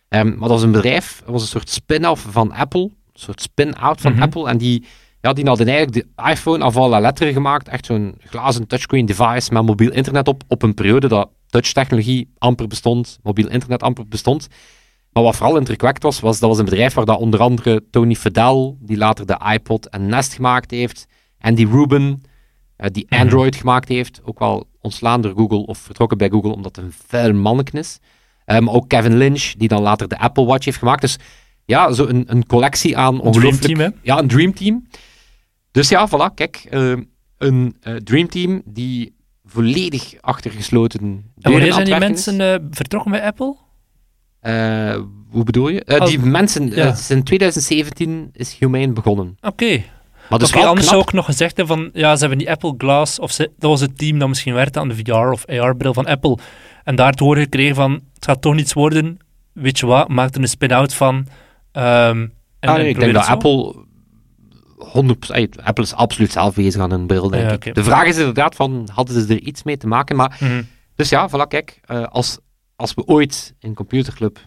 Um, 0.09 0.29
maar 0.29 0.39
dat 0.39 0.49
was 0.49 0.61
een 0.61 0.71
bedrijf, 0.71 1.19
dat 1.19 1.29
was 1.29 1.41
een 1.41 1.47
soort 1.47 1.69
spin-off 1.69 2.27
van 2.29 2.51
Apple, 2.51 2.81
een 2.81 2.91
soort 3.13 3.41
spin-out 3.41 4.01
van 4.01 4.11
Mhm. 4.13 4.21
Apple. 4.21 4.49
En 4.49 4.57
die, 4.57 4.85
ja, 5.21 5.33
die 5.33 5.45
hadden 5.45 5.67
eigenlijk 5.67 6.07
de 6.15 6.23
iPhone 6.29 6.63
af 6.63 6.77
alle 6.77 6.99
letteren 7.01 7.33
gemaakt. 7.33 7.67
Echt 7.67 7.85
zo'n 7.85 8.15
glazen 8.19 8.67
touchscreen 8.67 9.05
device 9.05 9.53
met 9.53 9.63
mobiel 9.65 9.91
internet 9.91 10.27
op, 10.27 10.43
op 10.47 10.61
een 10.63 10.73
periode 10.73 11.07
dat 11.07 11.29
touchtechnologie 11.47 12.33
amper 12.37 12.67
bestond, 12.67 13.19
mobiel 13.23 13.49
internet 13.49 13.83
amper 13.83 14.07
bestond. 14.07 14.47
Maar 15.11 15.23
wat 15.23 15.35
vooral 15.35 15.57
indrukwekkend 15.57 16.03
was, 16.03 16.19
was 16.19 16.39
dat 16.39 16.49
was 16.49 16.59
een 16.59 16.65
bedrijf 16.65 16.93
waar 16.93 17.05
dat 17.05 17.19
onder 17.19 17.39
andere 17.39 17.83
Tony 17.91 18.15
Fadell, 18.15 18.75
die 18.79 18.97
later 18.97 19.25
de 19.25 19.39
iPod 19.53 19.89
en 19.89 20.05
Nest 20.05 20.33
gemaakt 20.33 20.71
heeft, 20.71 21.07
en 21.37 21.55
die 21.55 21.67
Ruben, 21.67 22.21
eh, 22.75 22.89
die 22.91 23.05
Mhm. 23.09 23.21
Android 23.21 23.55
gemaakt 23.55 23.87
heeft, 23.89 24.21
ook 24.23 24.39
wel 24.39 24.67
ontslaan 24.81 25.21
door 25.21 25.33
Google 25.35 25.65
of 25.65 25.77
vertrokken 25.77 26.17
bij 26.17 26.29
Google 26.29 26.51
omdat 26.51 26.75
het 26.75 26.85
een 26.85 26.93
vuil 27.07 27.33
manneken 27.33 27.79
is. 27.79 27.99
Eh, 28.45 28.59
maar 28.59 28.73
ook 28.73 28.87
Kevin 28.87 29.17
Lynch, 29.17 29.53
die 29.57 29.67
dan 29.67 29.81
later 29.81 30.07
de 30.07 30.19
Apple 30.19 30.45
Watch 30.45 30.65
heeft 30.65 30.77
gemaakt. 30.77 31.01
Dus 31.01 31.17
ja, 31.65 31.91
zo 31.91 32.05
een, 32.05 32.23
een 32.27 32.45
collectie 32.45 32.97
aan 32.97 33.13
Een 33.13 33.21
ongelooflijk... 33.21 33.77
hè? 33.77 33.87
Ja, 34.01 34.19
een 34.19 34.27
dreamteam. 34.27 34.87
Dus 35.71 35.89
ja, 35.89 36.07
voilà, 36.09 36.33
kijk. 36.35 36.55
eh, 36.69 36.93
een 37.37 37.75
eh, 37.81 37.95
dreamteam 37.95 38.61
die 38.65 39.15
volledig 39.45 40.13
achter 40.21 40.51
gesloten 40.51 40.99
En 41.41 41.51
wanneer 41.51 41.73
zijn 41.73 41.75
het 41.75 41.85
die 41.85 41.99
mensen 41.99 42.41
eh, 42.41 42.55
vertrokken 42.71 43.11
bij 43.11 43.23
Apple? 43.23 43.55
Eh, 44.39 44.95
hoe 45.29 45.43
bedoel 45.43 45.67
je? 45.69 45.85
Als- 45.85 46.09
die 46.09 46.19
mensen, 46.19 46.71
ja. 46.75 46.95
in 47.09 47.23
2017 47.23 48.29
is 48.33 48.55
Humane 48.59 48.93
begonnen. 48.93 49.37
Oké. 49.41 49.83
Maar 50.29 50.39
dus 50.39 50.51
wel 50.51 50.61
anders 50.67 50.79
knap. 50.87 50.93
zou 50.97 51.01
ik 51.01 51.13
nog 51.13 51.25
gezegd 51.25 51.57
hebben 51.57 51.77
van, 51.77 51.89
ja, 51.93 52.13
ze 52.13 52.19
hebben 52.19 52.37
die 52.37 52.49
Apple 52.51 52.73
Glass, 52.77 53.19
of 53.19 53.31
ze, 53.31 53.51
dat 53.57 53.69
was 53.69 53.81
het 53.81 53.97
team 53.97 54.19
dat 54.19 54.27
misschien 54.27 54.53
werkte 54.53 54.79
aan 54.79 54.87
de 54.87 54.95
VR 54.95 55.11
of 55.13 55.45
AR-bril 55.47 55.93
van 55.93 56.05
Apple. 56.05 56.37
En 56.83 56.95
daar 56.95 57.13
te 57.13 57.23
horen 57.23 57.43
gekregen 57.43 57.75
van, 57.75 57.91
het 58.13 58.25
gaat 58.25 58.41
toch 58.41 58.53
niets 58.53 58.73
worden, 58.73 59.17
weet 59.53 59.79
je 59.79 59.85
wat, 59.85 60.07
maak 60.07 60.35
er 60.35 60.41
een 60.41 60.47
spin-out 60.47 60.93
van. 60.93 61.27
ehm, 61.71 61.85
en, 62.59 62.69
Ah, 62.69 62.75
nee, 62.75 62.83
en 62.83 62.89
ik 62.89 62.99
denk 62.99 63.13
dat 63.13 63.21
het. 63.27 63.31
Apple 63.31 63.85
100%, 64.85 65.31
ey, 65.31 65.49
Apple 65.63 65.83
is 65.83 65.93
absoluut 65.93 66.31
zelf 66.31 66.55
bezig 66.55 66.81
aan 66.81 66.91
een 66.91 67.07
bril, 67.07 67.29
denk 67.29 67.43
Ja, 67.43 67.51
ik. 67.69 67.75
De 67.75 67.83
vraag 67.83 68.05
is 68.05 68.17
inderdaad 68.17 68.55
van, 68.55 68.89
hadden 68.93 69.21
ze 69.21 69.33
er 69.33 69.41
iets 69.41 69.63
mee 69.63 69.77
te 69.77 69.87
maken? 69.87 70.15
Maar, 70.15 70.37
Mhm. 70.39 70.61
dus 70.95 71.09
ja, 71.09 71.29
voilà, 71.29 71.47
kijk, 71.47 71.79
eh, 71.85 72.03
als, 72.03 72.37
als 72.75 72.93
we 72.93 73.05
ooit 73.05 73.53
in 73.59 73.73
Computerclub 73.73 74.39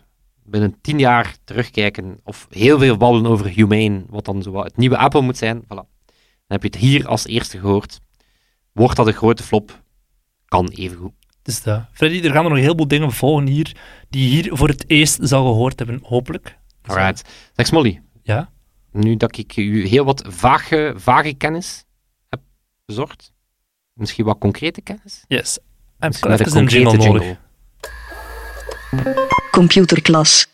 binnen 0.45 0.79
tien 0.81 0.99
jaar 0.99 1.37
terugkijken, 1.45 2.21
of 2.25 2.47
heel 2.51 2.79
veel 2.79 2.97
babbelen 2.97 3.31
over 3.31 3.47
Humane, 3.47 4.05
wat 4.09 4.25
dan 4.25 4.43
zo 4.43 4.51
wat 4.51 4.65
het 4.65 4.77
nieuwe 4.77 4.97
Apple 4.97 5.21
moet 5.21 5.37
zijn, 5.39 5.63
voilà. 5.65 5.67
Dan 6.47 6.61
heb 6.61 6.63
je 6.63 6.69
het 6.69 6.77
hier 6.77 7.07
als 7.09 7.27
eerste 7.27 7.59
gehoord. 7.59 7.99
Wordt 8.73 8.97
dat 8.97 9.07
een 9.07 9.13
grote 9.13 9.43
flop? 9.43 9.83
Kan 10.45 10.69
evengoed. 10.69 11.13
Dus 11.43 11.63
dat. 11.63 11.83
Freddy, 11.93 12.27
er 12.27 12.33
gaan 12.33 12.45
er 12.45 12.51
nog 12.51 12.59
heel 12.59 12.75
veel 12.77 12.89
dingen 12.89 13.13
volgen 13.13 13.47
hier, 13.47 13.73
die 14.09 14.23
je 14.23 14.29
hier 14.43 14.57
voor 14.57 14.69
het 14.69 14.85
eerst 14.91 15.19
zal 15.23 15.45
gehoord 15.47 15.79
hebben, 15.79 16.01
hopelijk. 16.03 16.59
Dus, 16.83 16.95
Alright. 16.95 17.29
Zeg 17.53 17.67
Smolly, 17.67 18.03
Ja? 18.23 18.51
Nu 18.95 19.17
dat 19.17 19.39
ik 19.39 19.57
u 19.57 19.87
heel 19.87 20.05
wat 20.05 20.25
vage, 20.29 20.93
vage 20.97 21.35
kennis 21.35 21.85
heb 22.29 22.41
bezorgd, 22.85 23.33
misschien 23.93 24.25
wat 24.25 24.39
concrete 24.39 24.81
kennis? 24.81 25.25
Yes. 25.29 25.59
En 25.99 26.11
even 26.11 26.57
een 26.57 26.67
jingle 26.67 26.97
nodig. 26.97 27.37
Computerklas. 29.51 30.47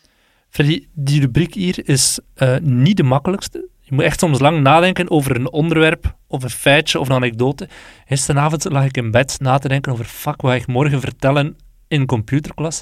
Freddy, 0.49 0.87
die 0.93 1.21
rubriek 1.21 1.53
hier 1.53 1.89
is 1.89 2.19
eh, 2.33 2.57
niet 2.57 2.97
de 2.97 3.03
makkelijkste. 3.03 3.69
Je 3.79 3.95
moet 3.95 4.03
echt 4.03 4.19
soms 4.19 4.39
lang 4.39 4.61
nadenken 4.61 5.09
over 5.09 5.35
een 5.35 5.51
onderwerp, 5.51 6.15
of 6.27 6.43
een 6.43 6.49
feitje, 6.49 6.99
of 6.99 7.09
een 7.09 7.15
anekdote. 7.15 7.69
Gisteravond 8.05 8.63
lag 8.63 8.85
ik 8.85 8.97
in 8.97 9.11
bed 9.11 9.37
na 9.39 9.57
te 9.57 9.67
denken 9.67 9.91
over 9.91 10.05
fuck, 10.05 10.41
wat 10.41 10.53
ik 10.53 10.67
morgen 10.67 10.99
vertellen 10.99 11.57
in 11.87 12.05
computerklas. 12.05 12.81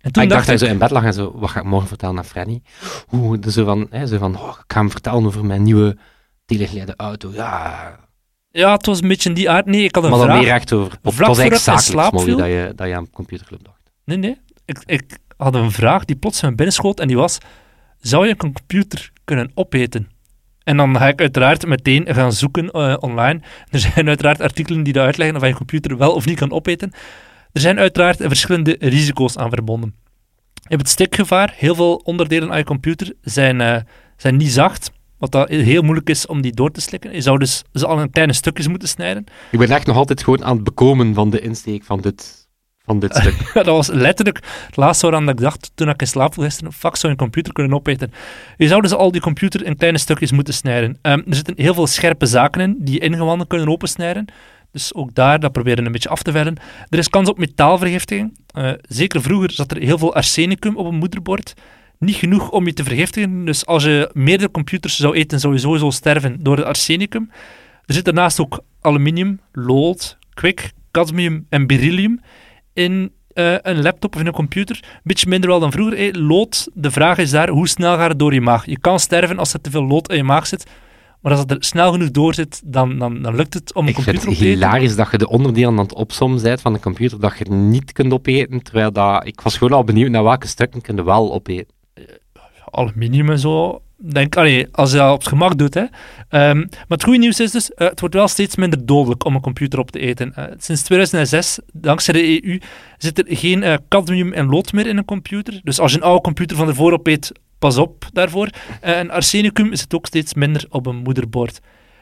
En 0.00 0.12
toen 0.12 0.22
Ah, 0.22 0.28
ik 0.28 0.34
dacht 0.34 0.46
dat 0.46 0.54
ik, 0.54 0.60
je 0.60 0.66
zo 0.66 0.72
in 0.72 0.78
bed 0.78 0.90
lag 0.90 1.04
en 1.04 1.12
zo, 1.12 1.32
wat 1.34 1.50
ga 1.50 1.60
ik 1.60 1.66
morgen 1.66 1.88
vertellen 1.88 2.18
aan 2.18 2.24
Freddy? 2.24 2.60
Oeh, 3.12 3.40
dus 3.40 3.54
zo 3.54 3.64
van, 3.64 3.86
hè, 3.90 4.06
zo 4.06 4.18
van 4.18 4.36
oh, 4.36 4.48
ik 4.48 4.72
ga 4.72 4.80
hem 4.80 4.90
vertellen 4.90 5.24
over 5.24 5.44
mijn 5.44 5.62
nieuwe 5.62 5.96
telegeleide 6.46 6.94
auto. 6.96 7.30
Ja, 7.32 7.98
ja, 8.50 8.72
het 8.72 8.86
was 8.86 9.02
een 9.02 9.08
beetje 9.08 9.28
in 9.28 9.34
die 9.34 9.50
aard. 9.50 9.66
Nee, 9.66 9.84
ik 9.84 9.94
had 9.94 10.04
een 10.04 10.10
maar 10.10 10.18
dan 10.18 10.28
vraag. 10.28 10.40
meer 10.40 10.50
echt 10.50 10.72
over... 10.72 10.92
Het 10.92 10.98
was 11.02 11.14
Vlak 11.14 11.38
eigenlijk 11.38 11.60
zakelijk, 11.80 12.38
dat 12.38 12.46
je, 12.46 12.72
dat 12.76 12.88
je 12.88 12.96
aan 12.96 13.10
computerclub 13.10 13.64
dacht. 13.64 13.90
Nee, 14.04 14.16
nee. 14.16 14.38
Ik, 14.64 14.78
ik 14.86 15.18
had 15.36 15.54
een 15.54 15.70
vraag 15.70 16.04
die 16.04 16.16
plots 16.16 16.42
in 16.42 16.48
me 16.48 16.54
binnenschoot 16.54 17.00
en 17.00 17.06
die 17.08 17.16
was, 17.16 17.38
zou 18.00 18.24
je 18.24 18.30
een 18.30 18.36
computer 18.36 19.10
kunnen 19.24 19.50
opeten? 19.54 20.08
En 20.62 20.76
dan 20.76 20.96
ga 20.96 21.08
ik 21.08 21.20
uiteraard 21.20 21.66
meteen 21.66 22.14
gaan 22.14 22.32
zoeken 22.32 22.70
eh, 22.70 22.94
online. 23.00 23.40
Er 23.70 23.78
zijn 23.78 24.08
uiteraard 24.08 24.40
artikelen 24.40 24.82
die 24.82 24.92
dat 24.92 25.04
uitleggen 25.04 25.36
of 25.36 25.42
je 25.42 25.48
een 25.48 25.54
computer 25.54 25.96
wel 25.96 26.12
of 26.12 26.26
niet 26.26 26.38
kan 26.38 26.52
opeten. 26.52 26.92
Er 27.52 27.60
zijn 27.60 27.78
uiteraard 27.78 28.16
verschillende 28.20 28.76
risico's 28.80 29.36
aan 29.36 29.50
verbonden. 29.50 29.94
Je 30.54 30.74
hebt 30.74 30.80
het 30.80 30.90
stikgevaar. 30.90 31.52
Heel 31.56 31.74
veel 31.74 31.94
onderdelen 32.04 32.50
aan 32.50 32.58
je 32.58 32.64
computer 32.64 33.12
zijn, 33.22 33.60
eh, 33.60 33.76
zijn 34.16 34.36
niet 34.36 34.52
zacht, 34.52 34.90
wat 35.18 35.32
dat 35.32 35.48
heel 35.48 35.82
moeilijk 35.82 36.10
is 36.10 36.26
om 36.26 36.40
die 36.40 36.52
door 36.52 36.70
te 36.70 36.80
slikken. 36.80 37.12
Je 37.12 37.20
zou 37.20 37.38
dus 37.38 37.64
ze 37.72 37.86
al 37.86 38.00
in 38.00 38.10
kleine 38.10 38.32
stukjes 38.32 38.68
moeten 38.68 38.88
snijden. 38.88 39.24
Ik 39.50 39.58
ben 39.58 39.70
echt 39.70 39.86
nog 39.86 39.96
altijd 39.96 40.22
gewoon 40.22 40.44
aan 40.44 40.54
het 40.54 40.64
bekomen 40.64 41.14
van 41.14 41.30
de 41.30 41.40
insteek 41.40 41.84
van 41.84 42.00
dit, 42.00 42.48
van 42.84 42.98
dit 42.98 43.16
stuk. 43.16 43.50
Dat 43.54 43.66
was 43.66 43.88
letterlijk 43.88 44.40
het 44.66 44.76
laatste 44.76 45.06
waaraan 45.10 45.28
ik 45.28 45.40
dacht 45.40 45.70
toen 45.74 45.88
ik 45.88 46.00
in 46.00 46.06
slaap 46.06 46.34
viel 46.34 46.42
gisteren. 46.42 46.72
Fuck, 46.72 46.96
zou 46.96 47.12
je 47.12 47.18
een 47.18 47.24
computer 47.24 47.52
kunnen 47.52 47.76
opeten? 47.76 48.12
Je 48.56 48.68
zou 48.68 48.82
dus 48.82 48.92
al 48.92 49.12
die 49.12 49.20
computer 49.20 49.64
in 49.64 49.76
kleine 49.76 49.98
stukjes 49.98 50.32
moeten 50.32 50.54
snijden. 50.54 50.98
Ehm, 51.02 51.18
er 51.18 51.34
zitten 51.34 51.54
heel 51.56 51.74
veel 51.74 51.86
scherpe 51.86 52.26
zaken 52.26 52.60
in 52.60 52.76
die 52.78 52.94
je 52.94 53.00
ingewanden 53.00 53.46
kunnen 53.46 53.68
opensnijden. 53.68 54.26
Dus 54.72 54.94
ook 54.94 55.14
daar, 55.14 55.40
dat 55.40 55.52
proberen 55.52 55.78
we 55.78 55.86
een 55.86 55.92
beetje 55.92 56.08
af 56.08 56.22
te 56.22 56.32
vellen. 56.32 56.56
Er 56.88 56.98
is 56.98 57.08
kans 57.08 57.28
op 57.28 57.38
metaalvergiftiging. 57.38 58.38
Eh, 58.46 58.70
zeker 58.88 59.22
vroeger 59.22 59.50
zat 59.50 59.70
er 59.70 59.82
heel 59.82 59.98
veel 59.98 60.14
arsenicum 60.14 60.76
op 60.76 60.86
een 60.86 60.94
moederbord. 60.94 61.54
Niet 61.98 62.14
genoeg 62.14 62.50
om 62.50 62.66
je 62.66 62.72
te 62.72 62.84
vergiftigen. 62.84 63.44
Dus 63.44 63.66
als 63.66 63.84
je 63.84 64.10
meerdere 64.12 64.50
computers 64.50 64.96
zou 64.96 65.14
eten, 65.16 65.40
zou 65.40 65.52
je 65.52 65.60
sowieso 65.60 65.90
sterven 65.90 66.42
door 66.42 66.56
het 66.56 66.66
arsenicum. 66.66 67.30
Er 67.84 67.94
zit 67.94 68.04
daarnaast 68.04 68.40
ook 68.40 68.60
aluminium, 68.80 69.40
lood, 69.52 70.18
kwik, 70.34 70.72
cadmium 70.90 71.46
en 71.48 71.66
beryllium 71.66 72.20
in 72.72 73.12
eh, 73.32 73.54
een 73.62 73.82
laptop 73.82 74.14
of 74.14 74.20
in 74.20 74.26
een 74.26 74.32
computer. 74.32 74.80
Een 74.82 75.00
beetje 75.02 75.28
minder 75.28 75.50
wel 75.50 75.60
dan 75.60 75.72
vroeger. 75.72 76.18
Lood, 76.18 76.68
de 76.74 76.90
vraag 76.90 77.18
is 77.18 77.30
daar, 77.30 77.48
hoe 77.48 77.68
snel 77.68 77.96
gaat 77.96 78.08
het 78.08 78.18
door 78.18 78.34
je 78.34 78.40
maag? 78.40 78.66
Je 78.66 78.78
kan 78.78 79.00
sterven 79.00 79.38
als 79.38 79.52
er 79.52 79.60
te 79.60 79.70
veel 79.70 79.86
lood 79.86 80.10
in 80.10 80.16
je 80.16 80.22
maag 80.22 80.46
zit. 80.46 80.66
Maar 81.20 81.32
als 81.32 81.40
het 81.40 81.50
er 81.50 81.56
snel 81.60 81.92
genoeg 81.92 82.10
door 82.10 82.34
zit, 82.34 82.62
dan, 82.64 82.98
dan, 82.98 83.22
dan 83.22 83.34
lukt 83.34 83.54
het 83.54 83.74
om 83.74 83.82
een 83.82 83.88
Ik 83.88 83.94
computer 83.94 84.20
het 84.20 84.30
op 84.30 84.34
te 84.34 84.44
eten. 84.44 84.58
hilarisch 84.58 84.96
dat 84.96 85.10
je 85.10 85.18
de 85.18 85.28
onderdelen 85.28 85.70
aan 85.70 85.78
het 85.78 85.94
opzommen 85.94 86.42
bent 86.42 86.60
van 86.60 86.72
de 86.72 86.80
computer 86.80 87.20
dat 87.20 87.38
je 87.38 87.44
niet 87.44 87.92
kunt 87.92 88.12
opeten, 88.12 88.62
terwijl 88.62 88.92
dat... 88.92 89.26
Ik 89.26 89.40
was 89.40 89.56
gewoon 89.56 89.78
al 89.78 89.84
benieuwd 89.84 90.10
naar 90.10 90.22
welke 90.22 90.46
stukken 90.46 90.96
je 90.96 91.04
wel 91.04 91.32
opeten. 91.32 91.74
aluminium 92.70 93.30
en 93.30 93.38
zo. 93.38 93.82
Denk, 94.00 94.36
allee, 94.36 94.66
als 94.72 94.90
je 94.90 94.96
dat 94.96 95.12
op 95.12 95.18
het 95.18 95.28
gemak 95.28 95.58
doet. 95.58 95.74
Hè. 95.74 95.84
Ehm, 96.28 96.58
maar 96.58 96.84
het 96.88 97.04
goede 97.04 97.18
nieuws 97.18 97.40
is 97.40 97.50
dus, 97.50 97.74
eh, 97.74 97.88
het 97.88 98.00
wordt 98.00 98.14
wel 98.14 98.28
steeds 98.28 98.56
minder 98.56 98.86
dodelijk 98.86 99.24
om 99.24 99.34
een 99.34 99.40
computer 99.40 99.78
op 99.78 99.90
te 99.90 99.98
eten. 99.98 100.34
Eh, 100.34 100.44
sinds 100.58 100.82
2006, 100.82 101.58
dankzij 101.72 102.14
de 102.14 102.44
EU, 102.44 102.60
zit 102.98 103.18
er 103.18 103.24
geen 103.28 103.62
eh, 103.62 103.74
cadmium 103.88 104.32
en 104.32 104.46
lood 104.46 104.72
meer 104.72 104.86
in 104.86 104.96
een 104.96 105.04
computer. 105.04 105.60
Dus 105.64 105.80
als 105.80 105.92
je 105.92 105.98
een 105.98 106.04
oude 106.04 106.20
computer 106.20 106.56
van 106.56 106.68
ervoor 106.68 106.92
opeet, 106.92 107.32
pas 107.58 107.76
op 107.76 108.04
daarvoor. 108.12 108.48
Eh, 108.80 108.98
en 108.98 109.10
arsenicum 109.10 109.74
zit 109.74 109.94
ook 109.94 110.06
steeds 110.06 110.34
minder 110.34 110.66
op 110.70 110.86
een 110.86 110.96
moederbord. 110.96 111.60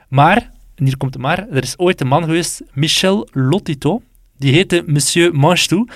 Maar, 0.08 0.50
en 0.74 0.84
hier 0.84 0.96
komt 0.96 1.12
het 1.14 1.22
maar, 1.22 1.46
er 1.50 1.62
is 1.62 1.78
ooit 1.78 2.00
een 2.00 2.06
man 2.06 2.24
geweest, 2.24 2.62
Michel 2.72 3.28
Lotito, 3.32 4.02
die 4.38 4.52
heette 4.52 4.82
Monsieur 4.86 5.34
Manchtou. 5.34 5.88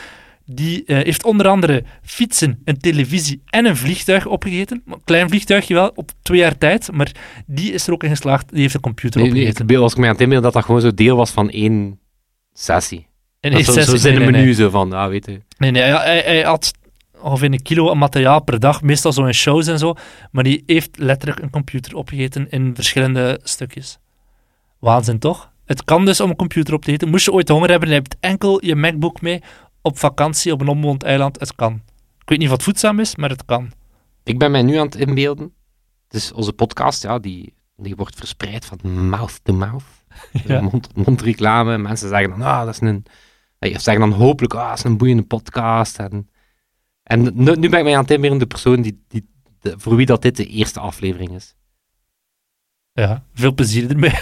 Die 0.52 0.84
eh, 0.84 0.96
heeft 0.96 1.24
onder 1.24 1.48
andere 1.48 1.84
fietsen, 2.02 2.60
een 2.64 2.78
televisie 2.78 3.42
en 3.46 3.64
een 3.66 3.76
vliegtuig 3.76 4.26
opgegeten. 4.26 4.82
Een 4.86 5.00
klein 5.04 5.28
vliegtuigje 5.28 5.74
wel, 5.74 5.92
op 5.94 6.10
twee 6.22 6.38
jaar 6.38 6.58
tijd. 6.58 6.92
Maar 6.92 7.12
die 7.46 7.72
is 7.72 7.86
er 7.86 7.92
ook 7.92 8.02
in 8.02 8.10
geslaagd. 8.10 8.50
Die 8.52 8.60
heeft 8.60 8.74
een 8.74 8.80
computer 8.80 9.20
Nee, 9.20 9.30
nee, 9.30 9.38
opgegeten. 9.38 9.62
ik 9.62 9.68
beeld- 9.68 9.82
was 9.82 9.92
ik 9.92 9.98
mij 9.98 10.06
aan 10.08 10.12
het 10.14 10.22
inbeelden 10.22 10.44
dat 10.44 10.54
dat 10.54 10.64
gewoon 10.64 10.80
zo 10.80 10.94
deel 10.94 11.16
was 11.16 11.30
van 11.30 11.50
één 11.50 11.98
sessie. 12.52 13.06
En 13.40 13.52
Dat 13.52 13.64
zo, 13.64 13.78
is 13.78 13.84
zo 13.86 14.08
nee, 14.08 14.18
nee, 14.18 14.30
menu 14.30 14.44
nee. 14.44 14.54
zo 14.54 14.70
van, 14.70 14.92
ah, 14.92 15.08
weet 15.08 15.26
je. 15.26 15.40
Nee, 15.58 15.70
nee, 15.70 15.82
hij 15.82 16.42
had 16.42 16.72
ongeveer 17.22 17.52
een 17.52 17.62
kilo 17.62 17.94
materiaal 17.94 18.42
per 18.42 18.60
dag. 18.60 18.82
Meestal 18.82 19.12
zo 19.12 19.24
in 19.24 19.34
shows 19.34 19.66
en 19.66 19.78
zo. 19.78 19.94
Maar 20.30 20.44
die 20.44 20.62
heeft 20.66 20.98
letterlijk 20.98 21.40
een 21.40 21.50
computer 21.50 21.96
opgegeten 21.96 22.50
in 22.50 22.74
verschillende 22.74 23.40
stukjes. 23.42 23.98
Waanzin, 24.78 25.18
toch? 25.18 25.52
Het 25.64 25.84
kan 25.84 26.04
dus 26.04 26.20
om 26.20 26.30
een 26.30 26.36
computer 26.36 26.74
op 26.74 26.84
te 26.84 26.92
eten. 26.92 27.08
Moest 27.08 27.24
je 27.24 27.32
ooit 27.32 27.48
honger 27.48 27.70
hebben 27.70 27.88
en 27.88 27.94
je 27.94 28.00
hebt 28.00 28.16
enkel 28.20 28.64
je 28.64 28.74
MacBook 28.76 29.20
mee 29.20 29.42
op 29.82 29.98
vakantie 29.98 30.52
op 30.52 30.60
een 30.60 30.68
onbewoond 30.68 31.02
eiland. 31.02 31.40
Het 31.40 31.54
kan. 31.54 31.82
Ik 32.18 32.28
weet 32.28 32.38
niet 32.38 32.50
het 32.50 32.62
voedzaam 32.62 33.00
is, 33.00 33.16
maar 33.16 33.30
het 33.30 33.44
kan. 33.44 33.72
Ik 34.24 34.38
ben 34.38 34.50
mij 34.50 34.62
nu 34.62 34.76
aan 34.76 34.86
het 34.86 34.94
inbeelden. 34.94 35.52
Dus 36.08 36.32
onze 36.32 36.52
podcast, 36.52 37.02
ja, 37.02 37.18
die, 37.18 37.54
die 37.76 37.96
wordt 37.96 38.16
verspreid 38.16 38.64
van 38.64 39.08
mouth 39.08 39.40
to 39.42 39.52
mouth. 39.52 39.84
Ja. 40.44 40.60
Mond, 40.60 40.88
mondreclame. 40.94 41.78
Mensen 41.78 42.08
zeggen 42.08 42.30
dan, 42.30 42.42
ah, 42.42 42.64
dat 42.64 42.74
is 42.74 42.80
een... 42.80 43.04
Of 43.58 43.80
zeggen 43.80 44.10
dan 44.10 44.18
hopelijk, 44.18 44.54
ah, 44.54 44.68
dat 44.68 44.78
is 44.78 44.84
een 44.84 44.96
boeiende 44.96 45.22
podcast. 45.22 45.98
En, 45.98 46.28
en 47.10 47.22
nu, 47.22 47.30
nu 47.56 47.68
ben 47.68 47.78
ik 47.78 47.84
mij 47.84 47.94
aan 47.96 48.02
het 48.02 48.10
inbeelden 48.10 48.38
de 48.38 48.46
persoon 48.46 48.82
die, 48.82 49.04
die, 49.08 49.28
de- 49.60 49.74
voor 49.76 49.96
wie 49.96 50.06
dat 50.06 50.22
dit 50.22 50.36
de 50.36 50.46
eerste 50.46 50.80
aflevering 50.80 51.30
is. 51.30 51.54
Ja, 52.92 53.24
veel 53.34 53.54
plezier 53.54 53.90
ermee. 53.90 54.14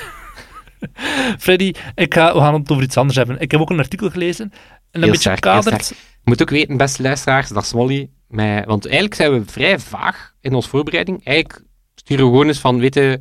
Freddy, 1.44 1.72
ik 1.94 2.14
ga, 2.14 2.33
we 2.35 2.38
gaan 2.38 2.55
het 2.55 2.70
over 2.70 2.83
iets 2.85 2.96
anders 2.96 3.16
hebben. 3.16 3.38
Ik 3.40 3.51
heb 3.51 3.61
ook 3.61 3.70
een 3.70 3.79
artikel 3.79 4.11
gelezen. 4.11 4.51
En 4.51 4.59
een 4.90 5.01
Heel 5.03 5.11
beetje 5.11 5.18
sterk, 5.18 5.40
kadert. 5.40 5.88
Je 5.88 5.94
moet 6.24 6.42
ook 6.42 6.51
weten, 6.51 6.77
beste 6.77 7.03
luisteraars, 7.03 7.48
dat 7.48 7.66
Smolly 7.66 8.11
mij... 8.29 8.64
Want 8.66 8.85
eigenlijk 8.85 9.14
zijn 9.14 9.33
we 9.33 9.44
vrij 9.44 9.79
vaag 9.79 10.35
in 10.40 10.55
onze 10.55 10.68
voorbereiding. 10.68 11.24
Eigenlijk 11.24 11.64
sturen 11.94 12.24
we 12.24 12.31
gewoon 12.31 12.46
eens 12.46 12.59
van, 12.61 12.79
weet 12.79 12.94
je, 12.94 13.20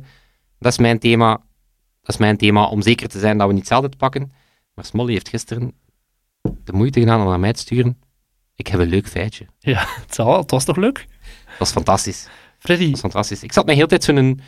dat 0.58 0.72
is 0.72 0.78
mijn 0.78 0.98
thema. 0.98 1.30
Dat 2.02 2.14
is 2.14 2.16
mijn 2.16 2.36
thema, 2.36 2.66
om 2.66 2.82
zeker 2.82 3.08
te 3.08 3.18
zijn 3.18 3.38
dat 3.38 3.46
we 3.46 3.52
niet 3.52 3.68
hetzelfde 3.68 3.96
pakken. 3.96 4.32
Maar 4.74 4.84
Smolly 4.84 5.12
heeft 5.12 5.28
gisteren 5.28 5.72
de 6.64 6.72
moeite 6.72 7.00
gedaan 7.00 7.20
om 7.20 7.28
naar 7.28 7.40
mij 7.40 7.52
te 7.52 7.60
sturen. 7.60 7.98
Ik 8.58 8.66
heb 8.66 8.80
een 8.80 8.88
leuk 8.88 9.08
feitje. 9.08 9.46
Ja, 9.58 9.84
het, 10.02 10.14
zal, 10.14 10.38
het 10.38 10.50
was 10.50 10.64
toch 10.64 10.76
leuk? 10.76 11.06
Dat 11.58 11.66
is 11.66 11.72
fantastisch. 11.72 12.22
Dat 12.22 12.32
Freddy, 12.58 12.84
is 12.84 13.00
fantastisch. 13.00 13.42
Ik 13.42 13.52
zat 13.52 13.66
mij 13.66 13.74
heel 13.74 13.86
tijd 13.86 14.04
zo'n... 14.04 14.40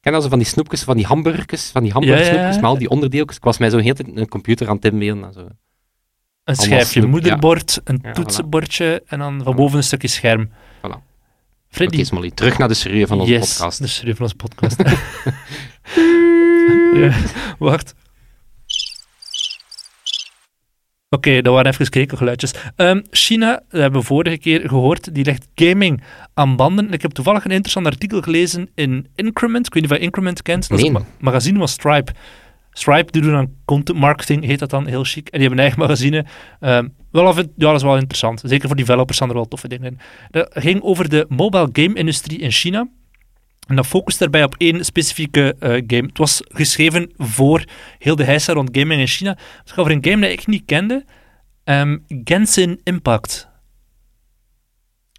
Ken 0.00 0.22
zo 0.22 0.28
van 0.28 0.38
die 0.38 0.46
snoepjes, 0.46 0.82
van 0.82 0.96
die 0.96 1.06
hamburgers, 1.06 1.70
van 1.70 1.82
die 1.82 1.92
Ja, 1.92 2.00
ja, 2.00 2.06
hamburgersnoepjes, 2.06 2.54
ja. 2.54 2.60
met 2.60 2.70
al 2.70 2.78
die 2.78 2.88
onderdeeltjes. 2.88 3.36
Ik 3.36 3.44
was 3.44 3.58
mij 3.58 3.70
zo 3.70 3.78
heel 3.78 3.94
tijd 3.94 4.16
een 4.16 4.28
computer 4.28 4.68
aan 4.68 4.76
het 4.76 4.84
inbeelden. 4.84 5.24
en 5.24 5.32
zo. 5.32 5.48
een 6.44 6.56
schijfje 6.56 7.06
moederbord, 7.06 7.80
een 7.84 8.04
toetsenbordje 8.12 9.02
en 9.06 9.18
dan 9.18 9.42
van 9.42 9.56
boven 9.56 9.76
een 9.76 9.84
stukje 9.84 10.08
scherm. 10.08 10.50
Oké, 10.82 11.00
Freddy, 11.68 12.04
Smolly, 12.04 12.30
terug 12.30 12.58
naar 12.58 12.68
de 12.68 12.74
serie 12.74 13.06
van 13.06 13.20
onze 13.20 13.32
yes, 13.32 13.52
podcast. 13.52 13.78
de 13.78 13.86
serie 13.86 14.14
van 14.14 14.22
onze 14.22 14.36
podcast. 14.36 14.76
ja, 17.00 17.16
wacht. 17.58 17.94
Oké, 21.14 21.42
dat 21.42 21.54
waren 21.54 21.72
even 21.72 21.88
krekelgeluidjes. 21.88 22.54
Ehm 22.76 23.00
China, 23.10 23.62
dat 23.68 23.80
hebben 23.80 24.00
we 24.00 24.06
vorige 24.06 24.38
keer 24.38 24.68
gehoord, 24.68 25.14
die 25.14 25.24
legt 25.24 25.46
gaming 25.54 26.02
aan 26.34 26.56
banden. 26.56 26.92
Ik 26.92 27.02
heb 27.02 27.10
toevallig 27.10 27.44
een 27.44 27.50
interessant 27.50 27.86
artikel 27.86 28.20
gelezen 28.20 28.68
in 28.74 29.06
Increment. 29.14 29.66
Ik 29.66 29.72
weet 29.74 29.82
niet 29.82 29.92
of 29.92 29.98
je 29.98 30.02
Increment 30.04 30.42
kent. 30.42 30.68
Dat 30.68 30.78
is 30.78 30.84
Nee. 30.84 30.94
een 30.94 31.00
ma- 31.00 31.06
magazine 31.30 31.58
van 31.58 31.68
Stripe. 31.68 32.12
Stripe 32.70 33.12
die 33.12 33.22
doen 33.22 33.32
dan 33.32 33.50
content 33.64 33.98
marketing, 33.98 34.44
heet 34.44 34.58
dat 34.58 34.70
dan, 34.70 34.86
heel 34.86 35.04
chic. 35.04 35.28
En 35.28 35.38
die 35.38 35.40
hebben 35.40 35.58
een 35.58 35.64
eigen 35.64 35.78
magazine. 35.80 36.24
Ehm, 36.60 36.88
wel 37.10 37.26
af 37.26 37.36
en, 37.38 37.52
ja, 37.56 37.66
dat 37.66 37.74
is 37.76 37.82
wel 37.82 37.96
interessant. 37.96 38.42
Zeker 38.44 38.66
voor 38.68 38.76
developers 38.76 39.16
staan 39.16 39.28
er 39.28 39.34
wel 39.34 39.48
toffe 39.48 39.68
dingen 39.68 39.86
in. 39.90 39.98
Dat 40.30 40.48
ging 40.52 40.82
over 40.82 41.08
de 41.08 41.26
mobile 41.28 41.68
game-industrie 41.72 42.38
in 42.38 42.50
China. 42.50 42.88
En 43.66 43.76
dat 43.76 43.86
focust 43.86 44.18
daarbij 44.18 44.44
op 44.44 44.54
één 44.58 44.84
specifieke 44.84 45.56
eh, 45.58 45.70
game. 45.70 46.06
Het 46.06 46.18
was 46.18 46.42
geschreven 46.44 47.12
voor 47.16 47.64
heel 47.98 48.16
de 48.16 48.24
heisa 48.24 48.52
rond 48.52 48.68
gaming 48.78 49.00
in 49.00 49.06
China. 49.06 49.30
Het 49.30 49.70
gaat 49.70 49.78
over 49.78 49.92
een 49.92 50.04
game 50.04 50.20
dat 50.20 50.30
ik 50.30 50.46
niet 50.46 50.62
kende. 50.66 51.04
Ehm, 51.64 51.98
Genshin 52.24 52.80
Impact. 52.82 53.52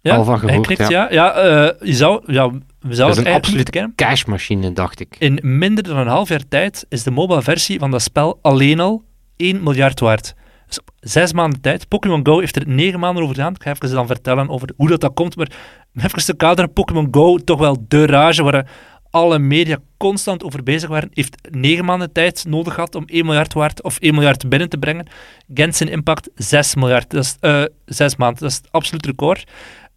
Al 0.02 0.24
van 0.24 0.40
hij 0.40 0.48
gehoord, 0.48 0.78
ja. 0.78 0.88
ja. 0.88 1.08
ja 1.10 1.32
eh, 1.32 1.88
je 1.88 1.94
zou, 1.94 2.32
ja 2.32 2.50
we 2.80 2.94
zouden 2.94 3.32
het 3.32 3.46
moeten 3.46 3.64
kennen. 3.64 3.94
cashmachine, 3.94 4.72
dacht 4.72 5.00
ik. 5.00 5.16
In 5.18 5.38
minder 5.42 5.84
dan 5.84 5.96
een 5.96 6.06
half 6.06 6.28
jaar 6.28 6.48
tijd 6.48 6.86
is 6.88 7.02
de 7.02 7.10
mobile 7.10 7.42
versie 7.42 7.78
van 7.78 7.90
dat 7.90 8.02
spel 8.02 8.38
alleen 8.42 8.80
al 8.80 9.04
1 9.36 9.62
miljard 9.62 10.00
waard. 10.00 10.34
Dus 10.66 10.80
zes 11.00 11.32
maanden 11.32 11.60
tijd. 11.60 11.88
Pokémon 11.88 12.26
Go 12.26 12.38
heeft 12.38 12.56
er 12.56 12.68
negen 12.68 13.00
maanden 13.00 13.22
over 13.22 13.34
gedaan. 13.34 13.54
Ik 13.54 13.62
ga 13.62 13.70
even 13.70 13.90
dan 13.90 14.06
vertellen 14.06 14.48
over 14.48 14.68
hoe 14.76 14.88
dat, 14.88 15.00
dat 15.00 15.14
komt. 15.14 15.36
Maar 15.36 15.50
even 15.92 16.24
te 16.24 16.36
kaderen, 16.36 16.72
Pokémon 16.72 17.08
Go, 17.10 17.36
toch 17.36 17.58
wel 17.58 17.84
de 17.88 18.06
rage 18.06 18.42
waar 18.42 18.70
alle 19.10 19.38
media 19.38 19.78
constant 19.96 20.42
over 20.42 20.62
bezig 20.62 20.88
waren, 20.88 21.10
heeft 21.12 21.48
negen 21.50 21.84
maanden 21.84 22.12
tijd 22.12 22.44
nodig 22.48 22.74
gehad 22.74 22.94
om 22.94 23.04
1 23.06 23.24
miljard 23.24 23.52
waard 23.52 23.82
of 23.82 23.98
1 23.98 24.14
miljard 24.14 24.48
binnen 24.48 24.68
te 24.68 24.78
brengen. 24.78 25.06
Genshin 25.54 25.88
Impact 25.88 26.30
6 26.34 26.74
miljard. 26.74 27.10
Dat 27.10 27.24
is 27.24 27.36
eh, 27.40 27.64
zes 27.84 28.16
maanden. 28.16 28.42
Dat 28.42 28.50
is 28.50 28.56
het 28.56 28.68
absoluut 28.70 29.06
record. 29.06 29.44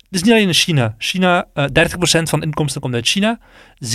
Is 0.09 0.23
niet 0.23 0.31
alleen 0.31 0.47
in 0.47 0.53
China. 0.53 0.95
China, 0.97 1.45
eh 1.53 1.65
30% 1.65 1.67
van 2.01 2.39
de 2.39 2.45
inkomsten 2.45 2.81
komt 2.81 2.93
uit 2.93 3.07
China, 3.07 3.39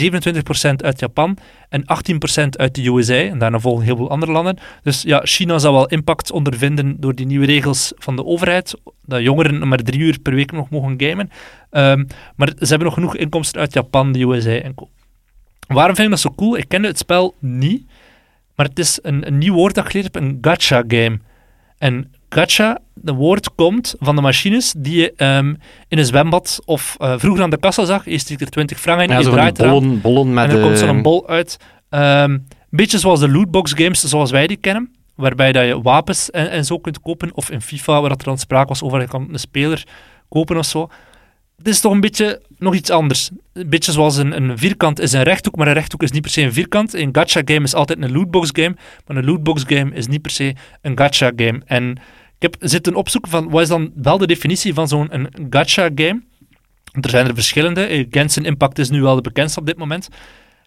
27% 0.03 0.77
uit 0.77 1.01
Japan 1.01 1.39
en 1.69 1.83
18% 1.83 2.49
uit 2.51 2.75
de 2.75 2.87
USA. 2.87 3.15
En 3.15 3.39
daarna 3.39 3.59
volgen 3.59 3.85
heel 3.85 3.97
veel 3.97 4.11
andere 4.11 4.33
landen. 4.33 4.59
Dus 4.83 5.03
ja, 5.03 5.21
China 5.25 5.59
zal 5.59 5.73
wel 5.73 5.87
impact 5.87 6.31
ondervinden 6.31 7.01
door 7.01 7.15
die 7.15 7.27
nieuwe 7.27 7.47
regels 7.47 7.93
van 7.97 8.17
de 8.17 8.25
overheid, 8.25 8.75
dat 9.05 9.23
jongeren 9.23 9.69
maar 9.69 9.79
drie 9.79 10.01
uur 10.01 10.19
per 10.19 10.35
week 10.35 10.53
nog 10.53 10.71
mogen 10.71 10.95
gamen. 10.97 11.31
Ehm, 11.71 12.05
maar 12.37 12.49
ze 12.49 12.67
hebben 12.67 12.87
nog 12.87 12.95
genoeg 12.95 13.17
inkomsten 13.17 13.61
uit 13.61 13.73
Japan, 13.73 14.13
de 14.13 14.21
USA 14.21 14.51
en 14.51 14.75
co. 14.75 14.89
Waarom 15.67 15.95
vind 15.95 16.07
ik 16.07 16.13
dat 16.13 16.23
zo 16.23 16.33
cool? 16.37 16.57
Ik 16.57 16.69
kende 16.69 16.89
het 16.89 16.99
spel 16.99 17.35
niet, 17.39 17.87
maar 18.55 18.67
het 18.67 18.79
is 18.79 18.99
een, 19.03 19.27
een 19.27 19.39
nieuw 19.39 19.55
woord 19.55 19.75
dat 19.75 19.85
ik 19.85 19.91
geleerd 19.91 20.15
heb, 20.15 20.23
een 20.23 20.39
gacha 20.41 20.85
game. 20.89 21.19
En 21.79 22.13
gacha, 22.35 22.79
dat 22.95 23.15
woord 23.15 23.55
komt 23.55 23.95
van 23.99 24.17
de 24.17 24.23
machines 24.23 24.75
die 24.77 24.97
je 25.01 25.13
ehm, 25.17 25.55
in 25.89 25.99
een 25.99 26.05
zwembad 26.05 26.61
of 26.65 26.95
eh, 26.99 27.15
vroeger 27.19 27.43
aan 27.43 27.51
de 27.51 27.59
kassa 27.59 27.85
zag. 27.85 28.05
Je 28.05 28.19
stikt 28.19 28.41
er 28.41 28.49
20 28.51 28.81
frank 28.81 29.01
in, 29.01 29.09
Ja, 29.09 29.19
je 29.19 29.25
draait 29.31 29.57
bollen, 30.03 30.35
met 30.35 30.51
en 30.51 30.57
er 30.57 30.63
komt 30.63 30.73
de- 30.79 30.87
zo'n 30.87 31.03
bol 31.03 31.29
uit. 31.29 31.57
Een 31.91 32.47
beetje 32.71 32.99
zoals 32.99 33.21
de 33.21 33.29
lootbox 33.31 33.73
games 33.75 34.01
zoals 34.05 34.31
wij 34.31 34.47
die 34.47 34.57
kennen, 34.57 34.95
waarbij 35.15 35.53
dat 35.53 35.67
je 35.67 35.83
wapens 35.83 36.31
en, 36.31 36.51
en 36.51 36.65
zo 36.65 36.79
kunt 36.79 37.01
kopen. 37.01 37.31
Of 37.35 37.51
in 37.51 37.61
FIFA, 37.61 38.01
waar 38.01 38.09
dat 38.09 38.19
er 38.21 38.25
dan 38.27 38.39
sprake 38.39 38.69
was 38.69 38.83
over 38.83 39.01
je 39.01 39.09
kan 39.09 39.29
een 39.33 39.39
speler 39.39 39.85
kopen 40.29 40.57
of 40.57 40.65
zo. 40.67 40.89
Het 41.57 41.69
is 41.69 41.81
toch 41.81 41.93
een 41.93 42.01
beetje 42.01 42.41
nog 42.59 42.75
iets 42.75 42.91
anders. 42.91 43.31
Een 43.53 43.69
beetje 43.69 43.93
zoals 43.93 44.17
een, 44.17 44.37
een 44.37 44.59
vierkant 44.59 45.01
is 45.01 45.13
een 45.13 45.23
rechthoek, 45.23 45.57
maar 45.57 45.67
een 45.67 45.73
rechthoek 45.73 46.03
is 46.03 46.11
niet 46.11 46.23
per 46.23 46.31
se 46.31 46.43
een 46.43 46.53
vierkant. 46.53 46.95
Een 46.95 47.09
gacha 47.13 47.41
game 47.45 47.63
is 47.65 47.75
altijd 47.75 48.03
een 48.03 48.13
lootbox 48.13 48.49
game, 48.53 48.77
maar 49.07 49.17
een 49.17 49.25
lootbox 49.25 49.63
game 49.67 49.95
is 49.95 50.07
niet 50.07 50.23
per 50.23 50.31
se 50.31 50.55
een 50.83 50.99
gacha 50.99 51.33
game. 51.37 51.61
En 51.67 51.97
ik 52.39 52.43
heb 52.53 52.57
zitten 52.61 52.95
opzoeken 52.95 53.31
van 53.31 53.51
wat 53.51 53.63
is 53.63 53.69
dan 53.69 53.93
wel 53.95 54.19
de 54.19 54.27
definitie 54.27 54.75
van 54.75 54.89
zo'n 54.89 55.15
een 55.15 55.29
gacha 55.51 55.91
game. 55.95 56.23
Er 57.01 57.11
zijn 57.11 57.27
er 57.27 57.35
verschillende. 57.35 57.85
Eh, 57.85 58.07
Genshin 58.11 58.45
Impact 58.45 58.79
is 58.79 58.91
nu 58.91 59.03
wel 59.03 59.15
de 59.15 59.21
bekendste 59.21 59.61
op 59.61 59.67
dit 59.67 59.77
moment. 59.77 60.09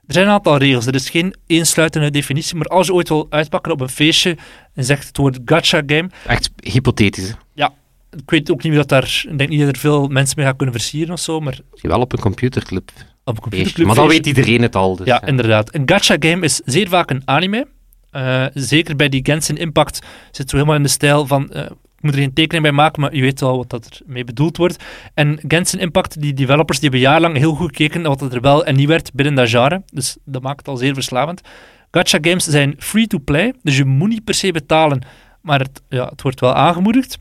Er 0.08 0.14
zijn 0.14 0.26
een 0.26 0.32
aantal 0.34 0.58
regels. 0.58 0.86
Er 0.86 0.96
is 0.96 1.10
geen 1.10 1.36
eensluitende 1.48 2.12
definitie, 2.12 2.56
maar 2.56 2.68
als 2.68 2.88
je 2.88 2.94
ooit 2.94 3.10
wil 3.10 3.28
uitpakken 3.30 3.72
op 3.72 3.82
een 3.82 3.90
feestje 3.90 4.38
en 4.74 4.84
zegt 4.84 5.08
het 5.08 5.18
woord 5.18 5.40
gacha 5.46 5.82
game, 5.86 6.10
Echt 6.28 6.50
hypothetisch. 6.64 7.34
hè. 7.56 7.66
ik 8.12 8.30
weet 8.30 8.52
ook 8.52 8.64
niet 8.64 8.74
dat 8.74 8.90
daar... 8.90 9.24
Ik 9.30 9.38
denk 9.38 9.50
niet 9.50 9.60
dat 9.60 9.68
er 9.70 9.78
veel 9.78 10.08
mensen 10.08 10.34
mee 10.38 10.46
gaan 10.46 10.56
kunnen 10.56 10.76
versieren 10.76 11.14
of 11.14 11.20
zo, 11.20 11.40
maar 11.40 11.60
wel 11.82 12.00
op 12.02 12.14
een 12.14 12.20
computerclub. 12.20 12.90
op 12.90 12.96
een 12.96 13.04
feestje. 13.26 13.42
computerclub 13.42 13.88
Maar 13.88 13.96
dan 13.96 14.08
weet 14.08 14.26
iedereen 14.26 14.62
het 14.62 14.76
al. 14.76 14.96
Dus, 14.96 15.08
Ja, 15.08 15.18
ja. 15.22 15.28
inderdaad. 15.28 15.76
Een 15.76 15.84
gacha 15.86 16.16
game 16.20 16.46
is 16.46 16.62
zeer 16.66 16.88
vaak 16.88 17.10
een 17.10 17.22
anime. 17.26 17.68
Eh, 18.12 18.46
zeker 18.54 18.96
bij 18.96 19.10
die 19.10 19.26
Genshin 19.26 19.58
Impact 19.58 20.06
zit 20.32 20.50
zo 20.50 20.56
helemaal 20.56 20.78
in 20.78 20.84
de 20.84 20.90
stijl 20.90 21.28
van... 21.28 21.52
eh, 21.52 21.64
ik 21.64 22.04
moet 22.04 22.14
er 22.14 22.20
geen 22.20 22.34
tekening 22.34 22.64
bij 22.64 22.72
maken, 22.74 23.02
maar 23.02 23.16
je 23.16 23.22
weet 23.22 23.40
wel 23.40 23.58
wat 23.58 23.70
dat 23.70 23.86
er 23.86 24.00
mee 24.06 24.24
bedoeld 24.24 24.58
wordt. 24.58 24.84
En 25.14 25.40
Genshin 25.48 25.80
Impact, 25.80 26.22
die 26.22 26.34
developers, 26.34 26.80
die 26.80 26.90
hebben 26.90 27.10
jarenlang 27.10 27.38
heel 27.38 27.54
goed 27.56 27.68
gekeken 27.68 28.02
naar 28.02 28.16
wat 28.16 28.34
er 28.34 28.42
wel 28.42 28.66
en 28.66 28.76
niet 28.76 28.88
werd 28.88 29.14
binnen 29.14 29.36
dat 29.36 29.50
genre. 29.50 29.84
Dus 29.94 30.18
dat 30.26 30.42
maakt 30.42 30.58
het 30.58 30.68
al 30.68 30.78
zeer 30.78 30.94
verslavend. 30.94 31.42
Gacha 31.92 32.18
games 32.22 32.44
zijn 32.44 32.76
free-to-play, 32.78 33.54
dus 33.64 33.78
je 33.78 33.86
moet 33.86 34.10
niet 34.10 34.24
per 34.24 34.34
se 34.34 34.52
betalen, 34.52 35.02
maar 35.42 35.60
het, 35.60 35.82
ja, 35.90 36.08
het 36.08 36.22
wordt 36.22 36.40
wel 36.40 36.54
aangemoedigd. 36.54 37.20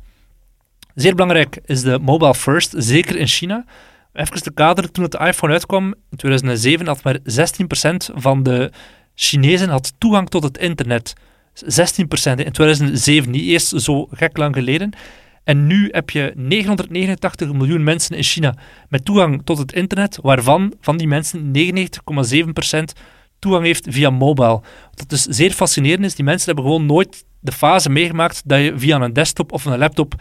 Zeer 0.95 1.15
belangrijk 1.15 1.59
is 1.65 1.83
de 1.83 1.99
mobile 1.99 2.35
first, 2.35 2.75
zeker 2.77 3.17
in 3.17 3.27
China. 3.27 3.65
Even 4.13 4.43
te 4.43 4.53
kaderen, 4.53 4.93
toen 4.93 5.05
het 5.05 5.15
iPhone 5.15 5.53
uitkwam 5.53 5.95
in 6.11 6.17
2007 6.17 6.87
had 6.87 7.03
maar 7.03 7.19
16% 7.19 7.23
van 8.15 8.43
de 8.43 8.71
Chinezen 9.19 9.69
had 9.69 9.93
toegang 9.99 10.29
tot 10.29 10.43
het 10.43 10.59
internet. 10.59 11.15
16% 11.65 11.65
in 12.35 12.53
2007, 12.53 13.31
niet 13.31 13.45
eerst 13.45 13.81
zo 13.83 14.09
gek 14.11 14.37
lang 14.37 14.55
geleden. 14.55 14.93
En 15.45 15.67
nu 15.67 15.89
heb 15.91 16.11
je 16.11 16.33
989 16.37 17.53
miljoen 17.53 17.85
mensen 17.85 18.17
in 18.17 18.23
China 18.23 18.55
met 18.89 19.05
toegang 19.05 19.41
tot 19.45 19.59
het 19.59 19.73
internet, 19.73 20.19
waarvan 20.23 20.73
van 20.81 20.97
die 20.97 21.07
mensen 21.07 21.53
99,7% 21.57 22.79
toegang 23.39 23.65
heeft 23.65 23.87
via 23.89 24.11
mobile. 24.11 24.61
Wat 24.95 25.09
dus 25.09 25.23
zeer 25.23 25.53
fascinerend 25.53 26.05
is, 26.05 26.15
die 26.15 26.25
mensen 26.25 26.47
hebben 26.47 26.65
gewoon 26.65 26.87
nooit 26.87 27.25
de 27.41 27.53
fase 27.53 27.91
meegemaakt 27.91 28.43
dat 28.45 28.61
je 28.61 28.73
via 28.77 29.01
een 29.01 29.13
desktop 29.13 29.53
of 29.53 29.65
een 29.65 29.79
laptop 29.79 30.15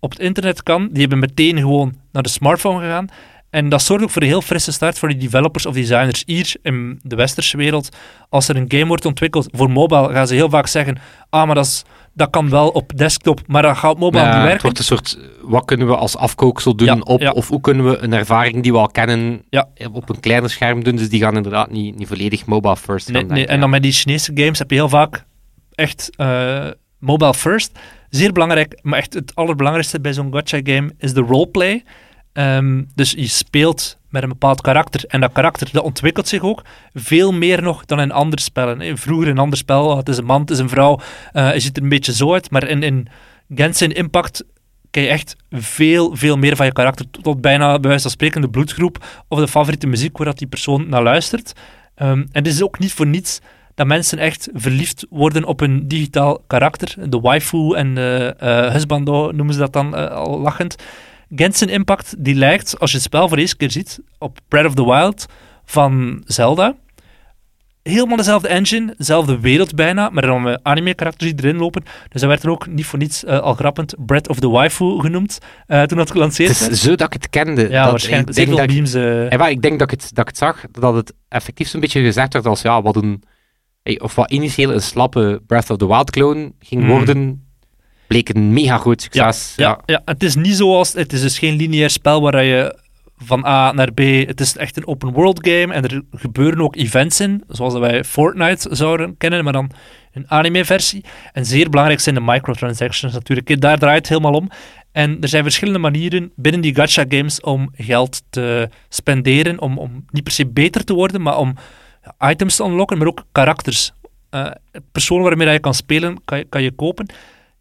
op 0.00 0.10
het 0.10 0.20
internet 0.20 0.62
kan. 0.62 0.88
Die 0.92 1.00
hebben 1.00 1.18
meteen 1.18 1.58
gewoon 1.58 1.94
naar 2.12 2.22
de 2.22 2.28
smartphone 2.28 2.80
gegaan. 2.80 3.08
En 3.54 3.68
dat 3.68 3.82
zorgt 3.82 4.04
ook 4.04 4.10
voor 4.10 4.22
een 4.22 4.28
heel 4.28 4.40
frisse 4.42 4.72
start 4.72 4.98
voor 4.98 5.08
die 5.08 5.18
developers 5.18 5.66
of 5.66 5.74
designers 5.74 6.22
hier 6.26 6.54
in 6.62 7.00
de 7.02 7.16
westerse 7.16 7.56
wereld. 7.56 7.88
Als 8.28 8.48
er 8.48 8.56
een 8.56 8.64
game 8.68 8.86
wordt 8.86 9.04
ontwikkeld 9.06 9.48
voor 9.52 9.70
mobile, 9.70 10.12
gaan 10.12 10.26
ze 10.26 10.34
heel 10.34 10.50
vaak 10.50 10.66
zeggen: 10.66 10.98
Ah, 11.30 11.46
maar 11.46 11.54
dat, 11.54 11.64
is, 11.64 11.82
dat 12.12 12.30
kan 12.30 12.50
wel 12.50 12.68
op 12.68 12.96
desktop, 12.96 13.40
maar 13.46 13.62
dat 13.62 13.76
gaat 13.76 13.98
mobile 13.98 14.22
Ja, 14.22 14.28
niet 14.28 14.34
het 14.36 14.44
werken. 14.44 14.62
wordt 14.62 14.78
een 14.78 14.84
soort, 14.84 15.18
wat 15.42 15.64
kunnen 15.64 15.86
we 15.86 15.96
als 15.96 16.16
afkooksel 16.16 16.76
doen 16.76 16.86
Ja, 16.86 16.98
op, 16.98 17.20
ja. 17.20 17.30
of 17.30 17.48
hoe 17.48 17.60
kunnen 17.60 17.84
we 17.90 17.98
een 17.98 18.12
ervaring 18.12 18.62
die 18.62 18.72
we 18.72 18.78
al 18.78 18.88
kennen 18.88 19.42
op 19.92 20.08
een 20.08 20.20
kleiner 20.20 20.50
scherm 20.50 20.84
doen, 20.84 20.96
dus 20.96 21.08
die 21.08 21.20
gaan 21.20 21.36
inderdaad 21.36 21.70
niet, 21.70 21.96
niet 21.98 22.08
volledig 22.08 22.46
mobile 22.46 22.76
first 22.76 23.12
Nee, 23.12 23.46
en 23.46 23.60
dan 23.60 23.70
met 23.70 23.82
die 23.82 23.92
Chinese 23.92 24.30
games 24.34 24.58
heb 24.58 24.70
je 24.70 24.76
heel 24.76 24.88
vaak 24.88 25.24
echt 25.74 26.10
eh, 26.16 26.66
mobile 26.98 27.34
first. 27.34 27.78
Zeer 28.08 28.32
belangrijk, 28.32 28.78
maar 28.82 28.98
echt 28.98 29.14
het 29.14 29.34
allerbelangrijkste 29.34 30.00
bij 30.00 30.12
zo'n 30.12 30.32
gacha 30.32 30.60
game 30.62 30.92
is 30.98 31.12
de 31.12 31.20
roleplay. 31.20 31.82
Ehm, 32.34 32.82
dus 32.94 33.10
je 33.10 33.26
speelt 33.26 33.98
met 34.08 34.22
een 34.22 34.28
bepaald 34.28 34.60
karakter. 34.60 35.04
En 35.06 35.20
dat 35.20 35.32
karakter 35.32 35.68
dat 35.72 35.84
ontwikkelt 35.84 36.28
zich 36.28 36.42
ook 36.42 36.62
veel 36.94 37.32
meer 37.32 37.62
nog 37.62 37.84
dan 37.84 38.00
in 38.00 38.12
andere 38.12 38.42
spellen. 38.42 38.98
Vroeger 38.98 39.26
in 39.26 39.32
een 39.32 39.38
ander 39.38 39.58
spel, 39.58 39.96
het 39.96 40.08
is 40.08 40.16
een 40.16 40.24
man, 40.24 40.40
het 40.40 40.50
is 40.50 40.58
een 40.58 40.68
vrouw, 40.68 41.00
eh 41.32 41.50
het 41.50 41.62
ziet 41.62 41.76
er 41.76 41.82
een 41.82 41.88
beetje 41.88 42.12
zo 42.12 42.32
uit. 42.32 42.50
Maar 42.50 42.68
in, 42.68 42.82
in 42.82 43.08
Genshin 43.54 43.92
Impact 43.92 44.44
kan 44.90 45.02
je 45.02 45.08
echt 45.08 45.36
veel, 45.50 46.16
veel 46.16 46.36
meer 46.36 46.56
van 46.56 46.66
je 46.66 46.72
karakter, 46.72 47.06
tot 47.10 47.40
bijna 47.40 47.78
bij 47.78 47.88
wijze 47.88 48.02
van 48.02 48.10
spreken 48.10 48.40
de 48.40 48.48
bloedgroep 48.48 49.04
of 49.28 49.38
de 49.38 49.48
favoriete 49.48 49.86
muziek 49.86 50.16
waar 50.16 50.26
dat 50.26 50.38
die 50.38 50.46
persoon 50.46 50.88
naar 50.88 51.02
luistert. 51.02 51.52
Ehm, 51.94 52.18
en 52.18 52.28
het 52.32 52.46
is 52.46 52.62
ook 52.62 52.78
niet 52.78 52.92
voor 52.92 53.06
niets 53.06 53.40
dat 53.74 53.86
mensen 53.86 54.18
echt 54.18 54.48
verliefd 54.52 55.06
worden 55.10 55.44
op 55.44 55.60
een 55.60 55.88
digitaal 55.88 56.42
karakter. 56.46 57.10
De 57.10 57.20
waifu 57.20 57.74
en 57.74 57.94
de 57.94 58.34
eh 58.38 58.72
husbando 58.72 59.30
noemen 59.30 59.54
ze 59.54 59.60
dat 59.60 59.72
dan 59.72 59.96
eh, 59.96 60.10
al 60.10 60.40
lachend. 60.40 60.76
Genshin 61.28 61.68
Impact 61.68 62.14
die 62.18 62.34
lijkt, 62.34 62.78
als 62.80 62.90
je 62.90 62.96
het 62.96 63.06
spel 63.06 63.26
voor 63.28 63.36
de 63.36 63.42
eerste 63.42 63.56
keer 63.56 63.70
ziet, 63.70 64.00
op 64.18 64.38
Breath 64.48 64.66
of 64.66 64.74
the 64.74 64.84
Wild 64.84 65.26
van 65.64 66.22
Zelda. 66.24 66.76
Helemaal 67.82 68.16
dezelfde 68.16 68.48
engine, 68.48 68.94
dezelfde 68.96 69.40
wereld 69.40 69.74
bijna, 69.74 70.08
maar 70.10 70.26
dan 70.26 70.42
met 70.42 70.60
anime-karakters 70.62 71.34
die 71.34 71.44
erin 71.44 71.56
lopen. 71.60 71.82
Dus 72.08 72.20
dat 72.20 72.30
werd 72.30 72.42
er 72.42 72.50
ook 72.50 72.66
niet 72.66 72.86
voor 72.86 72.98
niets 72.98 73.24
eh, 73.24 73.38
al 73.40 73.54
grappend 73.54 73.94
Breath 74.06 74.28
of 74.28 74.38
the 74.38 74.48
Waifu 74.48 75.00
genoemd 75.00 75.38
eh, 75.66 75.82
toen 75.82 75.98
dat 75.98 76.10
gelanceerd 76.10 76.48
Het 76.50 76.58
werd. 76.58 76.72
is 76.72 76.82
zo 76.82 76.94
dat 76.94 77.06
ik 77.06 77.12
het 77.12 77.30
kende. 77.30 77.68
Ja, 77.68 77.82
dat, 77.82 77.90
waarschijnlijk. 77.90 78.28
Ik 78.28 78.34
denk, 78.34 78.50
dat 78.50 78.94
eh, 79.40 79.50
ik 79.50 79.62
denk 79.62 79.78
dat 79.78 79.92
ik, 79.92 80.00
het, 80.00 80.10
dat 80.14 80.18
ik 80.18 80.26
het 80.26 80.36
zag, 80.36 80.64
dat 80.70 80.94
het 80.94 81.12
effectief 81.28 81.68
zo'n 81.68 81.80
beetje 81.80 82.02
gezegd 82.02 82.32
werd 82.32 82.46
als, 82.46 82.62
ja, 82.62 82.82
wat 82.82 82.96
een... 82.96 83.22
hey, 83.82 84.00
of 84.00 84.14
wat 84.14 84.30
initieel 84.30 84.72
een 84.72 84.82
slappe 84.82 85.42
Breath 85.46 85.70
of 85.70 85.76
the 85.76 85.86
Wild 85.86 86.10
clone 86.10 86.52
ging 86.58 86.80
Hmm. 86.82 86.90
worden, 86.90 87.46
bleek 88.06 88.28
een 88.28 88.52
mega 88.52 88.78
groot 88.78 89.08
Ja, 89.10 89.32
succes. 89.32 89.52
ja, 89.56 89.80
ja, 89.86 90.02
het 90.04 90.22
is 90.22 90.34
niet 90.34 90.54
zoals... 90.56 90.92
Het 90.92 91.12
is 91.12 91.20
dus 91.20 91.38
geen 91.38 91.56
lineair 91.56 91.90
spel 91.90 92.20
waar 92.20 92.44
je 92.44 92.78
van 93.16 93.44
A 93.46 93.72
naar 93.72 93.92
B... 93.92 93.98
Het 94.26 94.40
is 94.40 94.56
echt 94.56 94.76
een 94.76 94.86
open 94.86 95.12
world 95.12 95.48
game 95.48 95.74
en 95.74 95.82
er 95.84 96.02
gebeuren 96.10 96.60
ook 96.60 96.76
events 96.76 97.20
in, 97.20 97.44
zoals 97.48 97.72
dat 97.72 97.82
wij 97.82 98.04
Fortnite 98.04 98.68
zouden 98.74 99.16
kennen, 99.16 99.44
maar 99.44 99.52
dan 99.52 99.70
een 100.12 100.30
anime-versie. 100.30 101.04
En 101.32 101.46
zeer 101.46 101.70
belangrijk 101.70 102.00
zijn 102.00 102.14
de 102.14 102.20
microtransactions 102.20 103.14
natuurlijk. 103.14 103.60
Daar 103.60 103.78
draait 103.78 103.98
het 103.98 104.08
helemaal 104.08 104.32
om. 104.40 104.50
En 104.92 105.16
er 105.20 105.28
zijn 105.28 105.42
verschillende 105.42 105.78
manieren 105.78 106.32
binnen 106.36 106.60
die 106.60 106.74
gacha-games 106.74 107.40
om 107.40 107.70
geld 107.76 108.22
te 108.30 108.68
spenderen, 108.88 109.60
om, 109.60 109.78
om 109.78 110.04
niet 110.10 110.22
per 110.22 110.32
se 110.32 110.46
beter 110.46 110.84
te 110.84 110.94
worden, 110.94 111.22
maar 111.22 111.38
om 111.38 111.54
items 112.18 112.56
te 112.56 112.64
unlocken, 112.64 112.98
maar 112.98 113.06
ook 113.06 113.24
karakters. 113.32 113.92
Eh 114.30 114.50
personen 114.92 115.24
waarmee 115.24 115.48
je 115.48 115.58
kan 115.58 115.74
spelen, 115.74 116.24
kan 116.24 116.38
je, 116.38 116.44
kan 116.48 116.62
je 116.62 116.72
kopen. 116.72 117.06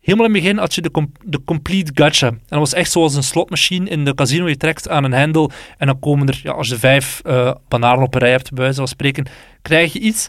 Helemaal 0.03 0.27
in 0.27 0.33
het 0.33 0.41
begin 0.41 0.57
had 0.57 0.75
je 0.75 0.81
de, 0.81 1.07
de 1.23 1.43
complete 1.45 1.91
gacha. 1.93 2.27
En 2.27 2.39
dat 2.47 2.59
was 2.59 2.73
echt 2.73 2.91
zoals 2.91 3.15
een 3.15 3.23
slotmachine 3.23 3.89
in 3.89 4.05
de 4.05 4.15
casino. 4.15 4.47
Je 4.47 4.57
trekt 4.57 4.89
aan 4.89 5.03
een 5.03 5.13
hendel 5.13 5.51
en 5.77 5.87
dan 5.87 5.99
komen 5.99 6.27
er, 6.27 6.39
ja, 6.43 6.51
als 6.51 6.67
je 6.67 6.75
vijf 6.77 7.21
eh, 7.23 7.51
bananen 7.67 8.03
op 8.03 8.13
rij 8.13 8.31
hebt, 8.31 8.49
bij 8.49 8.63
wijze 8.63 8.77
van 8.77 8.87
spreken, 8.87 9.25
krijg 9.61 9.93
je 9.93 9.99
iets. 9.99 10.27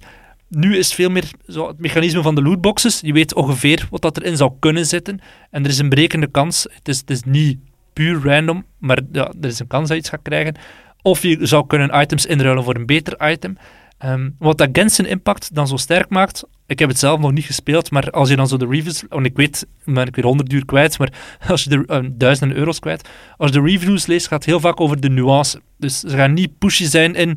Nu 0.49 0.77
is 0.77 0.87
het 0.87 0.95
veel 0.95 1.11
meer 1.11 1.31
zo 1.49 1.69
het 1.69 1.79
mechanisme 1.79 2.23
van 2.23 2.35
de 2.35 2.43
lootboxes. 2.43 3.01
Je 3.01 3.13
weet 3.13 3.35
ongeveer 3.35 3.87
wat 3.91 4.03
dat 4.03 4.17
erin 4.19 4.37
zou 4.37 4.53
kunnen 4.59 4.87
zitten. 4.87 5.21
En 5.51 5.65
er 5.65 5.71
is 5.71 5.79
een 5.79 5.89
berekende 5.89 6.27
kans. 6.27 6.67
Het 6.71 6.89
is, 6.89 6.99
het 6.99 7.11
is 7.11 7.23
niet 7.23 7.59
puur 7.93 8.21
random, 8.23 8.65
maar 8.79 9.01
ja, 9.13 9.33
er 9.41 9.49
is 9.49 9.59
een 9.59 9.67
kans 9.67 9.89
dat 9.89 9.97
je 9.97 10.03
iets 10.03 10.09
gaat 10.09 10.23
krijgen. 10.23 10.57
Of 11.03 11.23
je 11.23 11.47
zou 11.47 11.67
kunnen 11.67 12.01
items 12.01 12.27
inruilen 12.27 12.65
voor 12.65 12.75
een 12.75 12.87
beter 12.87 13.31
item. 13.31 13.57
Ehm, 14.05 14.31
wat 14.39 14.59
dat 14.59 14.69
Genshin 14.73 15.07
Impact 15.07 15.55
dan 15.55 15.69
zo 15.69 15.77
sterk 15.77 16.09
maakt, 16.09 16.45
ik 16.67 16.79
heb 16.79 16.89
het 16.89 16.99
zelf 16.99 17.21
nog 17.21 17.33
niet 17.33 17.45
gespeeld, 17.45 17.91
maar 17.91 18.11
als 18.11 18.29
je 18.29 18.37
dan 18.37 18.49
zo 18.49 18.57
de 18.57 18.67
reviews, 18.67 19.05
want 19.09 19.27
ik 19.27 19.37
weet, 19.37 19.67
ben 19.85 20.07
ik 20.07 20.15
weer 20.15 20.25
100 20.25 20.53
uur 20.53 20.65
kwijt, 20.65 20.99
maar 20.99 21.13
als 21.49 21.65
je 21.65 21.71
de 21.71 21.85
eh, 21.87 22.01
duizenden 22.13 22.57
euro's 22.57 22.79
kwijt, 22.79 23.09
als 23.37 23.51
je 23.51 23.61
de 23.61 23.67
reviews 23.67 24.07
leest, 24.07 24.27
gaat 24.27 24.39
het 24.39 24.49
heel 24.49 24.61
vaak 24.61 24.81
over 24.81 25.01
de 25.01 25.09
nuance. 25.09 25.61
Dus 25.79 26.01
ze 26.01 26.17
gaan 26.17 26.33
niet 26.33 26.59
pushy 26.59 26.85
zijn 26.85 27.15
in, 27.15 27.37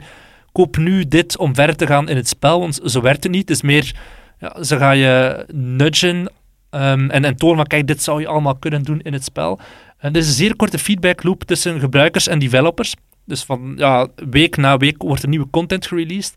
koop 0.51 0.77
nu 0.77 1.07
dit 1.07 1.37
om 1.37 1.55
verder 1.55 1.75
te 1.75 1.87
gaan 1.87 2.09
in 2.09 2.15
het 2.15 2.27
spel, 2.27 2.59
want 2.59 2.79
zo 2.85 3.01
werkt 3.01 3.23
het 3.23 3.31
niet. 3.31 3.49
Het 3.49 3.57
is 3.57 3.61
meer, 3.61 3.95
ze 4.61 4.77
gaan 4.77 4.97
je 4.97 5.45
nudgen 5.53 6.31
ehm, 6.69 7.09
en, 7.09 7.25
en 7.25 7.35
tonen 7.35 7.57
van, 7.57 7.67
kijk, 7.67 7.87
dit 7.87 8.03
zou 8.03 8.21
je 8.21 8.27
allemaal 8.27 8.55
kunnen 8.55 8.83
doen 8.83 9.01
in 9.01 9.13
het 9.13 9.23
spel. 9.23 9.59
En 9.97 10.13
er 10.13 10.19
is 10.19 10.27
een 10.27 10.33
zeer 10.33 10.55
korte 10.55 10.79
feedback 10.79 11.23
loop 11.23 11.43
tussen 11.43 11.79
gebruikers 11.79 12.27
en 12.27 12.39
developers. 12.39 12.95
Dus 13.27 13.43
van 13.43 13.73
ja, 13.75 14.07
week 14.29 14.57
na 14.57 14.77
week 14.77 15.01
wordt 15.01 15.23
er 15.23 15.29
nieuwe 15.29 15.49
content 15.49 15.87
gereleased. 15.87 16.33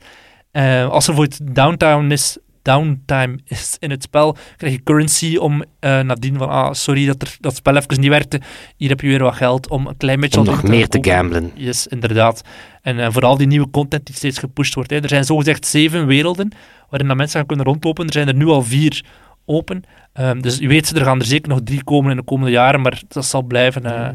Eh, 0.50 0.88
als 0.88 1.08
er 1.08 1.14
voor 1.14 1.24
het 1.24 1.40
downtime 1.42 2.12
is, 2.12 2.38
downtime 2.62 3.38
is 3.44 3.76
in 3.78 3.90
het 3.90 4.02
spel, 4.02 4.36
krijg 4.56 4.72
je 4.72 4.82
currency 4.82 5.36
om 5.36 5.64
eh, 5.78 6.00
nadien 6.00 6.36
van, 6.36 6.48
ah, 6.48 6.72
sorry 6.72 7.06
dat 7.06 7.22
er, 7.22 7.36
dat 7.40 7.56
spel 7.56 7.76
even 7.76 8.00
niet 8.00 8.10
werkte, 8.10 8.40
hier 8.76 8.88
heb 8.88 9.00
je 9.00 9.08
weer 9.08 9.22
wat 9.22 9.34
geld 9.34 9.68
om 9.68 9.86
een 9.86 9.96
klein 9.96 10.20
beetje... 10.20 10.40
Om 10.40 10.46
nog 10.46 10.62
meer 10.62 10.88
te 10.88 10.98
gamblen. 11.00 11.50
Yes, 11.54 11.86
inderdaad. 11.86 12.42
En 12.82 12.98
eh, 12.98 13.10
vooral 13.10 13.36
die 13.36 13.46
nieuwe 13.46 13.70
content 13.70 14.06
die 14.06 14.14
steeds 14.14 14.38
gepusht 14.38 14.74
wordt. 14.74 14.90
Hè. 14.90 15.02
Er 15.02 15.08
zijn 15.08 15.24
zogezegd 15.24 15.66
zeven 15.66 16.06
werelden 16.06 16.52
waarin 16.88 17.08
dat 17.08 17.16
mensen 17.16 17.38
gaan 17.38 17.48
kunnen 17.48 17.66
rondlopen. 17.66 18.06
Er 18.06 18.12
zijn 18.12 18.28
er 18.28 18.34
nu 18.34 18.46
al 18.46 18.62
vier 18.62 19.04
open. 19.44 19.82
Ehm, 20.12 20.40
dus 20.40 20.58
je 20.58 20.68
weet, 20.68 20.90
er 20.90 21.04
gaan 21.04 21.18
er 21.18 21.26
zeker 21.26 21.48
nog 21.48 21.60
drie 21.64 21.84
komen 21.84 22.10
in 22.10 22.16
de 22.16 22.22
komende 22.22 22.50
jaren, 22.50 22.80
maar 22.80 23.02
dat 23.08 23.24
zal 23.24 23.42
blijven 23.42 23.84
eh 23.84 24.08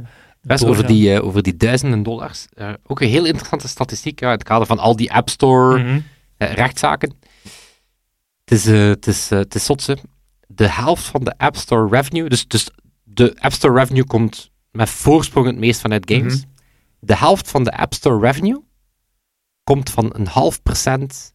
Best 0.45 0.63
over 0.65 0.87
die, 0.87 1.13
eh, 1.13 1.25
over 1.25 1.43
die 1.43 1.57
duizenden 1.57 2.03
dollars. 2.03 2.45
Eh, 2.53 2.73
ook 2.87 3.01
een 3.01 3.09
heel 3.09 3.25
interessante 3.25 3.67
statistiek 3.67 4.21
in 4.21 4.27
het 4.27 4.43
kader 4.43 4.67
van 4.67 4.79
al 4.79 4.95
die 4.95 5.13
App 5.13 5.29
Store 5.29 5.83
Mhm. 5.83 5.99
eh, 6.37 6.53
rechtszaken. 6.53 7.13
Het 8.45 8.51
is, 8.57 8.65
het 8.65 9.07
is, 9.07 9.29
het 9.29 9.55
is 9.55 9.65
zotse. 9.65 9.97
De 10.47 10.69
helft 10.69 11.03
van 11.03 11.23
de 11.23 11.33
App 11.37 11.55
Store 11.55 11.87
revenue, 11.89 12.29
dus, 12.29 12.47
dus 12.47 12.69
de 13.03 13.35
App 13.39 13.53
Store 13.53 13.73
revenue 13.79 14.03
komt 14.05 14.51
met 14.71 14.89
voorsprong 14.89 15.45
het 15.47 15.57
meest 15.57 15.81
vanuit 15.81 16.11
games. 16.11 16.35
Mhm. 16.35 16.45
De 16.99 17.15
helft 17.15 17.49
van 17.49 17.63
de 17.63 17.77
App 17.77 17.93
Store 17.93 18.19
revenue 18.19 18.63
komt 19.63 19.89
van 19.89 20.09
een 20.15 20.27
half 20.27 20.61
procent 20.61 21.33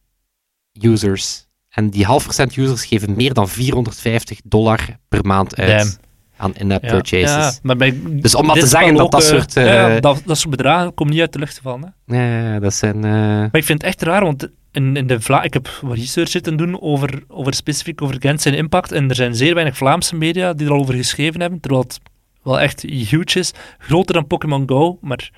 users. 0.81 1.47
En 1.69 1.89
die 1.89 2.05
half 2.05 2.23
procent 2.23 2.55
users 2.55 2.85
geven 2.85 3.15
meer 3.15 3.33
dan 3.33 3.49
450 3.49 4.39
dollar 4.43 4.97
per 5.07 5.25
maand 5.25 5.55
uit 5.55 5.79
Damn. 5.79 5.97
Aan 6.41 6.55
in-app 6.55 6.83
Ja, 6.83 6.89
purchases. 6.91 7.53
ja, 7.53 7.59
maar 7.63 7.75
bij 7.77 7.99
Dus 8.09 8.35
om 8.35 8.45
maar 8.45 8.55
te 8.55 8.67
zeggen 8.67 8.95
dat 8.95 9.11
dat 9.11 9.21
ook, 9.23 9.29
eh, 9.29 9.37
soort, 9.37 9.57
eh, 9.57 9.65
ja, 9.65 9.99
dat, 9.99 10.21
dat 10.25 10.37
soort 10.37 10.49
bedragen 10.49 10.93
komen 10.93 11.13
niet 11.13 11.21
uit 11.21 11.33
de 11.33 11.39
lucht 11.39 11.55
te 11.55 11.61
vallen. 11.61 11.95
Ja, 12.05 12.59
dat 12.59 12.73
zijn... 12.73 12.95
eh, 12.95 13.11
Maar 13.11 13.49
ik 13.57 13.63
vind 13.63 13.81
het 13.81 13.83
echt 13.83 14.01
raar, 14.01 14.23
want 14.23 14.49
in, 14.71 14.95
in 14.95 15.07
de 15.07 15.21
Vla 15.21 15.41
ik 15.43 15.53
heb 15.53 15.67
wat 15.81 15.97
research 15.97 16.29
zitten 16.29 16.57
doen 16.57 16.81
over, 16.81 17.23
over 17.27 17.53
specifiek 17.53 18.01
over 18.01 18.15
Genshin 18.19 18.53
Impact. 18.53 18.91
En 18.91 19.09
er 19.09 19.15
zijn 19.15 19.35
zeer 19.35 19.53
weinig 19.53 19.77
Vlaamse 19.77 20.15
media 20.15 20.53
die 20.53 20.65
er 20.67 20.73
al 20.73 20.79
over 20.79 20.93
geschreven 20.93 21.41
hebben, 21.41 21.59
terwijl 21.59 21.83
het 21.83 21.99
wel 22.43 22.59
echt 22.59 22.81
huge 22.81 23.39
is. 23.39 23.51
Groter 23.77 24.13
dan 24.15 24.27
Pokémon 24.27 24.63
Go, 24.69 24.97
maar... 25.01 25.31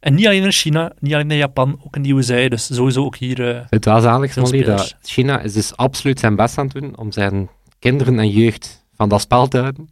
En 0.00 0.14
niet 0.14 0.26
alleen 0.26 0.42
in 0.42 0.52
China, 0.52 0.92
niet 0.98 1.14
alleen 1.14 1.30
in 1.30 1.36
Japan, 1.36 1.80
ook 1.86 1.96
in 1.96 2.02
de 2.02 2.12
USA. 2.12 2.48
Dus 2.48 2.74
sowieso 2.74 3.04
ook 3.04 3.16
hier... 3.16 3.48
eh, 3.56 3.60
Het 3.70 3.84
was 3.84 4.02
Smolly, 4.02 4.28
spelers. 4.46 4.64
dat 4.66 4.96
China 5.02 5.40
is 5.40 5.52
dus 5.52 5.76
absoluut 5.76 6.20
zijn 6.20 6.36
best 6.36 6.58
aan 6.58 6.64
het 6.64 6.74
doen 6.80 6.96
om 6.98 7.12
zijn 7.12 7.48
kinderen 7.78 8.18
en 8.18 8.28
jeugd 8.30 8.84
van 8.94 9.08
dat 9.08 9.20
spel 9.20 9.48
te 9.48 9.58
houden. 9.58 9.88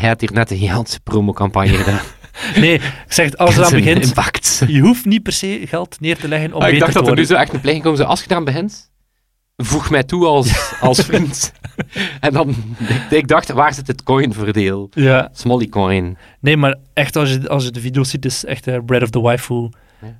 Hij 0.00 0.08
had 0.08 0.20
hier 0.20 0.32
net 0.32 0.50
een 0.50 0.56
gigantische 0.58 1.00
promocampagne 1.00 1.72
gedaan. 1.82 2.00
Nee, 2.56 2.74
ik 2.74 2.92
zeg 3.08 3.26
het, 3.26 3.38
als 3.38 3.56
eraan 3.56 3.68
Zijn 3.68 3.84
begint, 3.84 4.04
Impact. 4.04 4.64
je 4.66 4.80
hoeft 4.80 5.04
niet 5.04 5.22
per 5.22 5.32
se 5.32 5.62
geld 5.66 6.00
neer 6.00 6.18
te 6.18 6.28
leggen 6.28 6.52
om 6.52 6.60
Ah, 6.60 6.66
ik 6.68 6.72
beter 6.72 6.78
dacht 6.78 6.92
te 6.92 6.98
dat 6.98 7.08
er 7.10 7.16
nu 7.16 7.24
zo 7.24 7.34
echt 7.34 7.52
een 7.52 7.60
pleeging 7.60 7.84
komt. 7.84 7.98
Zo, 7.98 8.04
als 8.04 8.20
je 8.20 8.26
eraan 8.30 8.44
begint, 8.44 8.90
voeg 9.56 9.90
mij 9.90 10.02
toe 10.02 10.26
als, 10.26 10.52
als 10.80 11.00
vriend. 11.00 11.52
en 12.20 12.32
dan, 12.32 12.48
ik, 12.88 13.10
ik 13.10 13.28
dacht, 13.28 13.52
waar 13.52 13.74
zit 13.74 13.86
het 13.86 14.02
coinvoordeel? 14.02 14.88
Ja, 14.90 15.28
Smolly 15.32 15.66
coin. 15.68 16.16
nee, 16.40 16.56
maar 16.56 16.76
echt, 16.94 17.16
als 17.16 17.30
je, 17.32 17.48
als 17.48 17.64
je 17.64 17.70
de 17.70 17.80
video 17.80 18.04
ziet, 18.04 18.24
is 18.24 18.44
echt 18.44 18.66
eh, 18.66 18.78
Bread 18.86 19.02
of 19.02 19.10
the 19.10 19.20
Waifu. 19.20 19.68
Dat 20.00 20.10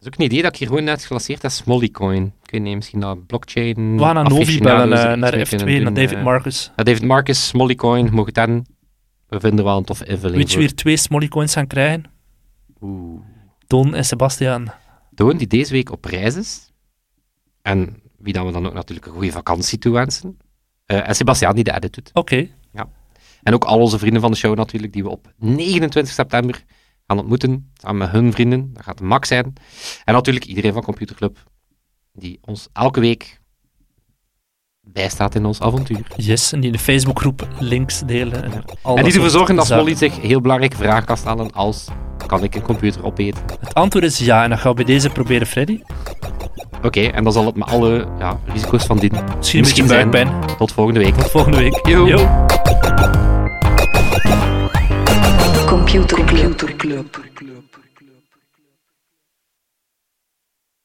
is 0.00 0.06
ook 0.06 0.14
een 0.18 0.24
idee 0.24 0.42
dat 0.42 0.52
ik 0.52 0.58
hier 0.58 0.68
gewoon 0.68 0.84
net 0.84 1.04
gelanceerd 1.04 1.42
heb, 1.42 1.50
Smolly 1.50 1.88
coin. 1.88 2.32
Ik 2.42 2.50
weet 2.50 2.60
niet, 2.62 2.74
misschien 2.74 2.98
naar 2.98 3.16
blockchain. 3.18 3.96
We 3.96 4.02
gaan 4.02 4.14
naar 4.14 4.28
Novi 4.28 4.58
bellen, 4.60 4.92
eh, 4.92 5.16
naar 5.16 5.36
mee 5.36 5.46
F2, 5.46 5.48
kunnen 5.48 5.82
naar 5.82 5.94
David 5.94 6.12
eh. 6.16 6.22
Marcus. 6.22 6.70
David 6.76 7.02
Marcus, 7.02 7.46
Smolly 7.46 7.74
coin, 7.74 8.04
mogen 8.04 8.24
het 8.24 8.34
dan. 8.34 8.66
We 9.28 9.40
vinden 9.40 9.64
wel 9.64 9.76
een 9.76 9.84
toffe 9.84 10.04
invulling. 10.06 10.36
Weet 10.36 10.46
je 10.46 10.52
voor. 10.52 10.60
wie 10.60 10.68
er 10.68 10.76
twee 10.76 10.96
Smolly 10.96 11.28
coins 11.28 11.52
gaan 11.52 11.66
krijgen? 11.66 12.04
Oeh. 12.80 13.20
Don 13.66 13.94
en 13.94 14.04
Sebastian. 14.04 14.70
Toon 15.14 15.36
die 15.36 15.46
deze 15.46 15.72
week 15.72 15.90
op 15.90 16.04
reis 16.04 16.36
is. 16.36 16.72
En 17.62 18.02
wie 18.18 18.32
dan 18.32 18.46
we 18.46 18.52
dan 18.52 18.66
ook 18.66 18.72
natuurlijk 18.72 19.06
een 19.06 19.12
goede 19.12 19.32
vakantie 19.32 19.78
toewensen. 19.78 20.38
Eh 20.86 21.08
en 21.08 21.14
Sebastiaan 21.14 21.54
die 21.54 21.64
de 21.64 21.74
edit 21.74 21.94
doet. 21.94 22.10
Oké, 22.12 22.48
En 23.42 23.54
ook 23.54 23.64
al 23.64 23.80
onze 23.80 23.98
vrienden 23.98 24.20
van 24.20 24.30
de 24.30 24.36
show 24.36 24.56
natuurlijk, 24.56 24.92
die 24.92 25.02
we 25.02 25.08
op 25.08 25.32
29 25.36 26.14
september 26.14 26.64
gaan 27.06 27.18
ontmoeten. 27.18 27.72
Samen 27.74 27.98
met 27.98 28.10
hun 28.10 28.32
vrienden. 28.32 28.72
Dat 28.72 28.82
gaat 28.82 29.00
Max 29.00 29.28
zijn. 29.28 29.52
En 30.04 30.14
natuurlijk 30.14 30.44
iedereen 30.44 30.72
van 30.72 30.82
Computerclub. 30.82 31.44
Die 32.12 32.38
ons 32.40 32.68
elke 32.72 33.00
week 33.00 33.40
bijstaat 34.84 35.34
in 35.34 35.44
ons 35.44 35.60
avontuur. 35.60 36.06
yes. 36.16 36.52
En 36.52 36.60
die 36.60 36.70
in 36.70 36.76
de 36.76 36.82
Facebookgroep 36.82 37.48
links 37.58 38.02
delen. 38.06 38.44
En, 38.44 38.50
die 39.04 39.12
ervoor 39.12 39.30
zorgen 39.30 39.56
dat. 39.56 39.66
Smolly 39.66 39.94
zich 39.94 40.20
heel 40.20 40.40
belangrijke 40.40 40.76
vragen 40.76 41.04
kan 41.04 41.16
stellen 41.16 41.52
als 41.52 41.86
kan 42.26 42.42
ik 42.42 42.54
een 42.54 42.62
computer 42.62 43.04
opeten? 43.04 43.42
Het 43.60 43.74
antwoord 43.74 44.04
is 44.04 44.18
ja, 44.18 44.42
en 44.42 44.50
dat 44.50 44.58
gaan 44.58 44.70
we 44.70 44.76
bij 44.76 44.94
deze 44.94 45.10
proberen, 45.10 45.46
Freddy. 45.46 45.80
Oké, 46.82 47.00
en 47.00 47.24
dan 47.24 47.32
zal 47.32 47.46
het 47.46 47.56
met 47.56 47.68
alle 47.68 48.06
ja, 48.18 48.38
risico's 48.46 48.84
van 48.84 48.98
dien. 48.98 49.12
Misschien 49.38 49.64
zijn. 49.64 49.86
buikpijn. 49.86 50.56
Tot 50.58 50.72
volgende 50.72 51.00
week. 51.00 51.14
Tot 51.14 51.30
volgende 51.30 51.58
week. 51.58 51.86
Yo. 51.86 52.06
Yo. 52.06 52.46
Computer 55.66 56.24
Club. 56.76 57.22